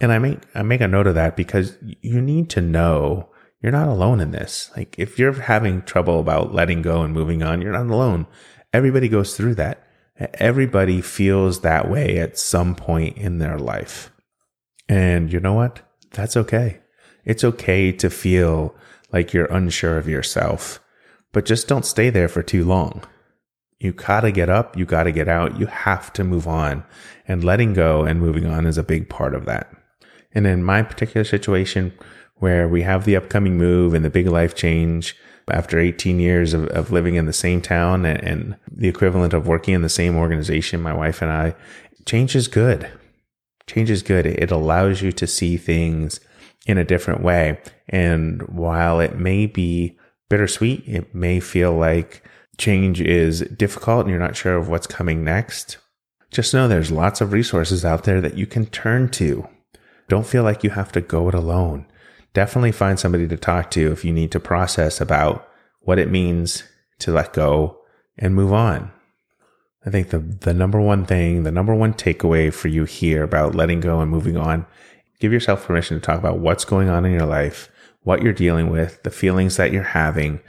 And 0.00 0.12
I 0.12 0.18
make, 0.20 0.38
I 0.54 0.62
make 0.62 0.80
a 0.80 0.86
note 0.86 1.08
of 1.08 1.16
that 1.16 1.36
because 1.36 1.76
you 1.82 2.20
need 2.20 2.48
to 2.50 2.60
know 2.60 3.28
you're 3.62 3.72
not 3.72 3.88
alone 3.88 4.20
in 4.20 4.32
this. 4.32 4.70
Like 4.76 4.94
if 4.98 5.18
you're 5.18 5.32
having 5.32 5.82
trouble 5.82 6.18
about 6.18 6.52
letting 6.52 6.82
go 6.82 7.02
and 7.02 7.14
moving 7.14 7.42
on, 7.42 7.62
you're 7.62 7.72
not 7.72 7.86
alone. 7.86 8.26
Everybody 8.72 9.08
goes 9.08 9.36
through 9.36 9.54
that. 9.56 9.86
Everybody 10.34 11.00
feels 11.00 11.60
that 11.60 11.88
way 11.88 12.18
at 12.18 12.38
some 12.38 12.74
point 12.74 13.16
in 13.16 13.38
their 13.38 13.58
life. 13.58 14.12
And 14.88 15.32
you 15.32 15.40
know 15.40 15.54
what? 15.54 15.80
That's 16.10 16.36
okay. 16.36 16.80
It's 17.24 17.44
okay 17.44 17.92
to 17.92 18.10
feel 18.10 18.74
like 19.12 19.32
you're 19.32 19.46
unsure 19.46 19.96
of 19.96 20.08
yourself, 20.08 20.80
but 21.32 21.44
just 21.44 21.68
don't 21.68 21.86
stay 21.86 22.10
there 22.10 22.28
for 22.28 22.42
too 22.42 22.64
long. 22.64 23.02
You 23.78 23.92
gotta 23.92 24.32
get 24.32 24.48
up. 24.48 24.76
You 24.76 24.84
gotta 24.84 25.12
get 25.12 25.28
out. 25.28 25.58
You 25.58 25.66
have 25.66 26.12
to 26.14 26.24
move 26.24 26.46
on 26.46 26.84
and 27.26 27.44
letting 27.44 27.74
go 27.74 28.04
and 28.04 28.20
moving 28.20 28.46
on 28.46 28.66
is 28.66 28.78
a 28.78 28.82
big 28.82 29.08
part 29.08 29.34
of 29.34 29.44
that. 29.46 29.72
And 30.34 30.46
in 30.46 30.62
my 30.62 30.82
particular 30.82 31.24
situation, 31.24 31.92
where 32.42 32.66
we 32.66 32.82
have 32.82 33.04
the 33.04 33.14
upcoming 33.14 33.56
move 33.56 33.94
and 33.94 34.04
the 34.04 34.10
big 34.10 34.26
life 34.26 34.52
change 34.52 35.16
after 35.48 35.78
18 35.78 36.18
years 36.18 36.54
of, 36.54 36.66
of 36.70 36.90
living 36.90 37.14
in 37.14 37.26
the 37.26 37.32
same 37.32 37.60
town 37.60 38.04
and, 38.04 38.20
and 38.24 38.56
the 38.68 38.88
equivalent 38.88 39.32
of 39.32 39.46
working 39.46 39.74
in 39.74 39.82
the 39.82 39.88
same 39.88 40.16
organization, 40.16 40.82
my 40.82 40.92
wife 40.92 41.22
and 41.22 41.30
I, 41.30 41.54
change 42.04 42.34
is 42.34 42.48
good. 42.48 42.90
Change 43.68 43.90
is 43.90 44.02
good. 44.02 44.26
It 44.26 44.50
allows 44.50 45.02
you 45.02 45.12
to 45.12 45.24
see 45.24 45.56
things 45.56 46.18
in 46.66 46.78
a 46.78 46.84
different 46.84 47.22
way. 47.22 47.60
And 47.88 48.42
while 48.48 48.98
it 48.98 49.16
may 49.16 49.46
be 49.46 49.96
bittersweet, 50.28 50.82
it 50.84 51.14
may 51.14 51.38
feel 51.38 51.72
like 51.72 52.28
change 52.58 53.00
is 53.00 53.42
difficult 53.42 54.00
and 54.00 54.10
you're 54.10 54.18
not 54.18 54.34
sure 54.34 54.56
of 54.56 54.68
what's 54.68 54.88
coming 54.88 55.22
next. 55.22 55.78
Just 56.32 56.52
know 56.52 56.66
there's 56.66 56.90
lots 56.90 57.20
of 57.20 57.32
resources 57.32 57.84
out 57.84 58.02
there 58.02 58.20
that 58.20 58.36
you 58.36 58.48
can 58.48 58.66
turn 58.66 59.10
to. 59.10 59.48
Don't 60.08 60.26
feel 60.26 60.42
like 60.42 60.64
you 60.64 60.70
have 60.70 60.90
to 60.90 61.00
go 61.00 61.28
it 61.28 61.36
alone 61.36 61.86
definitely 62.34 62.72
find 62.72 62.98
somebody 62.98 63.28
to 63.28 63.36
talk 63.36 63.70
to 63.72 63.92
if 63.92 64.04
you 64.04 64.12
need 64.12 64.32
to 64.32 64.40
process 64.40 65.00
about 65.00 65.48
what 65.80 65.98
it 65.98 66.10
means 66.10 66.64
to 67.00 67.12
let 67.12 67.32
go 67.32 67.78
and 68.18 68.34
move 68.34 68.52
on. 68.52 68.90
I 69.84 69.90
think 69.90 70.10
the, 70.10 70.18
the 70.18 70.54
number 70.54 70.80
one 70.80 71.04
thing, 71.04 71.42
the 71.42 71.50
number 71.50 71.74
one 71.74 71.94
takeaway 71.94 72.52
for 72.52 72.68
you 72.68 72.84
here 72.84 73.24
about 73.24 73.54
letting 73.54 73.80
go 73.80 74.00
and 74.00 74.10
moving 74.10 74.36
on, 74.36 74.66
give 75.18 75.32
yourself 75.32 75.66
permission 75.66 75.98
to 75.98 76.04
talk 76.04 76.18
about 76.18 76.38
what's 76.38 76.64
going 76.64 76.88
on 76.88 77.04
in 77.04 77.12
your 77.12 77.26
life, 77.26 77.70
what 78.02 78.22
you're 78.22 78.32
dealing 78.32 78.70
with, 78.70 79.02
the 79.02 79.10
feelings 79.10 79.56
that 79.56 79.72
you're 79.72 79.82
having. 79.82 80.40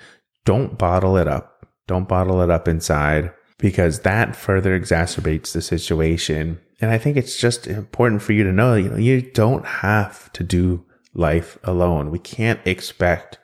Don't 0.45 0.77
bottle 0.77 1.17
it 1.17 1.27
up. 1.27 1.65
Don't 1.87 2.07
bottle 2.07 2.41
it 2.41 2.49
up 2.49 2.67
inside 2.67 3.31
because 3.57 4.01
that 4.01 4.35
further 4.35 4.79
exacerbates 4.79 5.51
the 5.53 5.61
situation. 5.61 6.59
And 6.79 6.91
I 6.91 6.97
think 6.97 7.17
it's 7.17 7.37
just 7.37 7.65
important 7.65 8.21
for 8.21 8.33
you 8.33 8.43
to 8.43 8.51
know, 8.51 8.75
you 8.75 8.89
know, 8.89 8.97
you 8.97 9.21
don't 9.21 9.65
have 9.65 10.31
to 10.33 10.43
do 10.43 10.85
life 11.13 11.57
alone. 11.63 12.11
We 12.11 12.19
can't 12.19 12.59
expect 12.65 13.37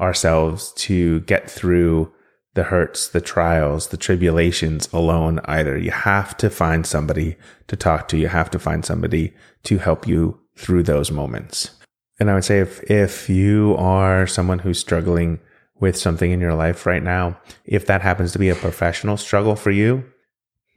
ourselves 0.00 0.72
to 0.72 1.20
get 1.20 1.50
through 1.50 2.12
the 2.54 2.64
hurts, 2.64 3.08
the 3.08 3.20
trials, 3.20 3.88
the 3.88 3.96
tribulations 3.96 4.88
alone 4.92 5.40
either. 5.44 5.76
You 5.76 5.90
have 5.90 6.36
to 6.38 6.48
find 6.50 6.86
somebody 6.86 7.36
to 7.66 7.76
talk 7.76 8.08
to. 8.08 8.16
You 8.16 8.28
have 8.28 8.50
to 8.50 8.58
find 8.58 8.84
somebody 8.84 9.34
to 9.64 9.78
help 9.78 10.06
you 10.06 10.40
through 10.56 10.84
those 10.84 11.10
moments. 11.10 11.72
And 12.20 12.30
I 12.30 12.34
would 12.34 12.44
say 12.44 12.60
if, 12.60 12.82
if 12.88 13.28
you 13.28 13.74
are 13.76 14.26
someone 14.26 14.60
who's 14.60 14.78
struggling 14.78 15.40
with 15.80 15.96
something 15.96 16.30
in 16.30 16.40
your 16.40 16.54
life 16.54 16.86
right 16.86 17.02
now, 17.02 17.38
if 17.64 17.86
that 17.86 18.02
happens 18.02 18.32
to 18.32 18.38
be 18.38 18.48
a 18.48 18.54
professional 18.54 19.16
struggle 19.16 19.56
for 19.56 19.72
you, 19.72 20.04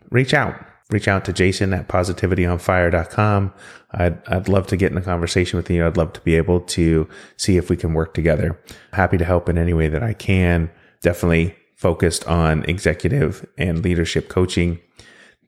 reach 0.10 0.34
out. 0.34 0.56
Reach 0.89 1.08
out 1.08 1.26
to 1.26 1.34
Jason 1.34 1.73
at 1.73 1.88
positivityonfire.com. 1.88 3.54
I'd, 3.91 4.28
I'd 4.28 4.47
love 4.47 4.67
to 4.67 4.78
get 4.78 4.91
in 4.91 4.97
a 4.97 5.02
conversation 5.02 5.58
with 5.58 5.69
you. 5.69 5.86
I'd 5.86 5.97
love 5.97 6.13
to 6.13 6.21
be 6.21 6.36
able 6.36 6.62
to 6.62 7.08
see 7.36 7.58
if 7.58 7.69
we 7.69 7.78
can 7.78 7.93
work 7.93 8.13
together. 8.13 8.60
Happy 8.93 9.17
to 9.17 9.26
help 9.26 9.50
in 9.50 9.58
any 9.58 9.73
way 9.73 9.88
that 9.88 10.04
I 10.04 10.13
can. 10.13 10.71
Definitely 11.02 11.56
focused 11.76 12.26
on 12.28 12.63
executive 12.65 13.47
and 13.58 13.84
leadership 13.84 14.30
coaching, 14.30 14.80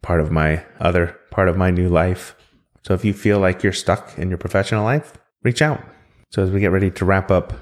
part 0.02 0.22
of 0.22 0.32
my 0.32 0.64
other 0.80 1.18
part 1.32 1.50
of 1.50 1.58
my 1.58 1.72
new 1.72 1.90
life. 1.90 2.36
So 2.84 2.94
if 2.94 3.04
you 3.04 3.14
feel 3.14 3.40
like 3.40 3.64
you're 3.64 3.74
stuck 3.74 4.18
in 4.18 4.30
your 4.30 4.38
professional 4.38 4.84
life, 4.84 5.14
reach 5.44 5.62
out. 5.62 5.82
So 6.32 6.44
as 6.44 6.52
we 6.52 6.60
get 6.60 6.72
ready 6.72 6.92
to 6.92 7.06
wrap 7.06 7.32
up 7.32 7.54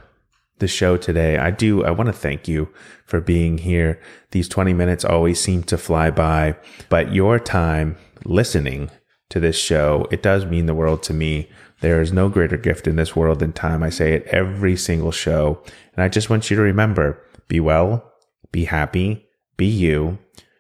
the 0.60 0.67
show 0.67 0.98
today, 0.98 1.38
I 1.38 1.52
do, 1.52 1.84
I 1.84 1.91
want 1.91 2.08
to 2.08 2.13
thank 2.13 2.48
you 2.48 2.70
for 3.06 3.22
being 3.22 3.60
here. 3.60 4.00
These 4.32 4.50
20 4.50 4.74
minutes 4.74 5.06
always 5.06 5.39
seem 5.39 5.63
to 5.63 5.78
fly 5.78 6.12
by, 6.12 6.56
but 6.89 7.13
your 7.13 7.39
time 7.39 7.98
listening 8.26 8.89
to 9.30 9.39
this 9.39 9.58
show, 9.58 10.08
it 10.12 10.24
does 10.24 10.46
mean 10.46 10.65
the 10.65 10.74
world 10.74 11.04
to 11.04 11.13
me. 11.13 11.50
There 11.82 12.02
is 12.02 12.12
no 12.12 12.30
greater 12.30 12.58
gift 12.58 12.88
in 12.88 12.96
this 12.96 13.15
world 13.15 13.39
than 13.39 13.54
time. 13.54 13.84
I 13.84 13.89
say 13.89 14.13
it 14.13 14.26
every 14.28 14.76
single 14.76 15.12
show. 15.12 15.62
And 15.96 16.04
I 16.04 16.08
just 16.08 16.30
want 16.30 16.50
you 16.50 16.56
to 16.58 16.63
remember, 16.63 17.22
be 17.48 17.60
well, 17.60 18.12
be 18.52 18.65
happy, 18.65 19.28
be 19.58 19.67
you. 19.67 20.17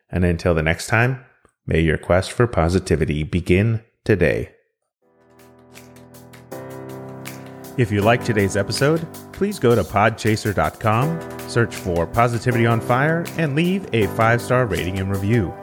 And 0.09 0.23
until 0.23 0.53
the 0.53 0.63
next 0.63 0.87
time, 0.87 1.25
may 1.65 1.81
your 1.81 1.97
quest 1.97 2.31
for 2.31 2.45
positivity 2.45 3.23
begin 3.23 3.83
today. 4.03 4.51
If 7.77 7.91
you 7.91 8.01
like 8.01 8.23
today's 8.23 8.57
episode, 8.57 9.07
please 9.37 9.59
go 9.59 9.75
to 9.75 9.83
podchaser.com, 9.83 11.39
search 11.47 11.75
for 11.75 12.07
Positivity 12.07 12.65
on 12.65 12.81
Fire, 12.81 13.23
and 13.37 13.55
leave 13.55 13.87
a 13.93 14.07
five 14.07 14.41
star 14.41 14.65
rating 14.65 14.99
and 14.99 15.11
review. 15.11 15.53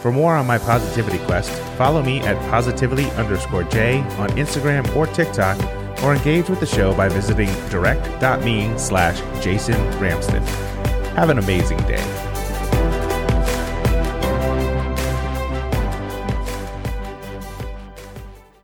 For 0.00 0.12
more 0.12 0.36
on 0.36 0.46
my 0.46 0.58
positivity 0.58 1.18
quest, 1.24 1.50
follow 1.76 2.02
me 2.02 2.20
at 2.20 2.36
positively 2.50 3.10
underscore 3.12 3.64
J 3.64 4.00
on 4.18 4.28
Instagram 4.30 4.94
or 4.94 5.06
TikTok, 5.06 5.58
or 6.04 6.14
engage 6.14 6.48
with 6.48 6.60
the 6.60 6.66
show 6.66 6.94
by 6.94 7.08
visiting 7.08 7.48
direct.me 7.70 8.78
slash 8.78 9.18
Jason 9.42 9.80
Ramsden. 9.98 10.42
Have 11.16 11.30
an 11.30 11.38
amazing 11.38 11.78
day. 11.78 12.37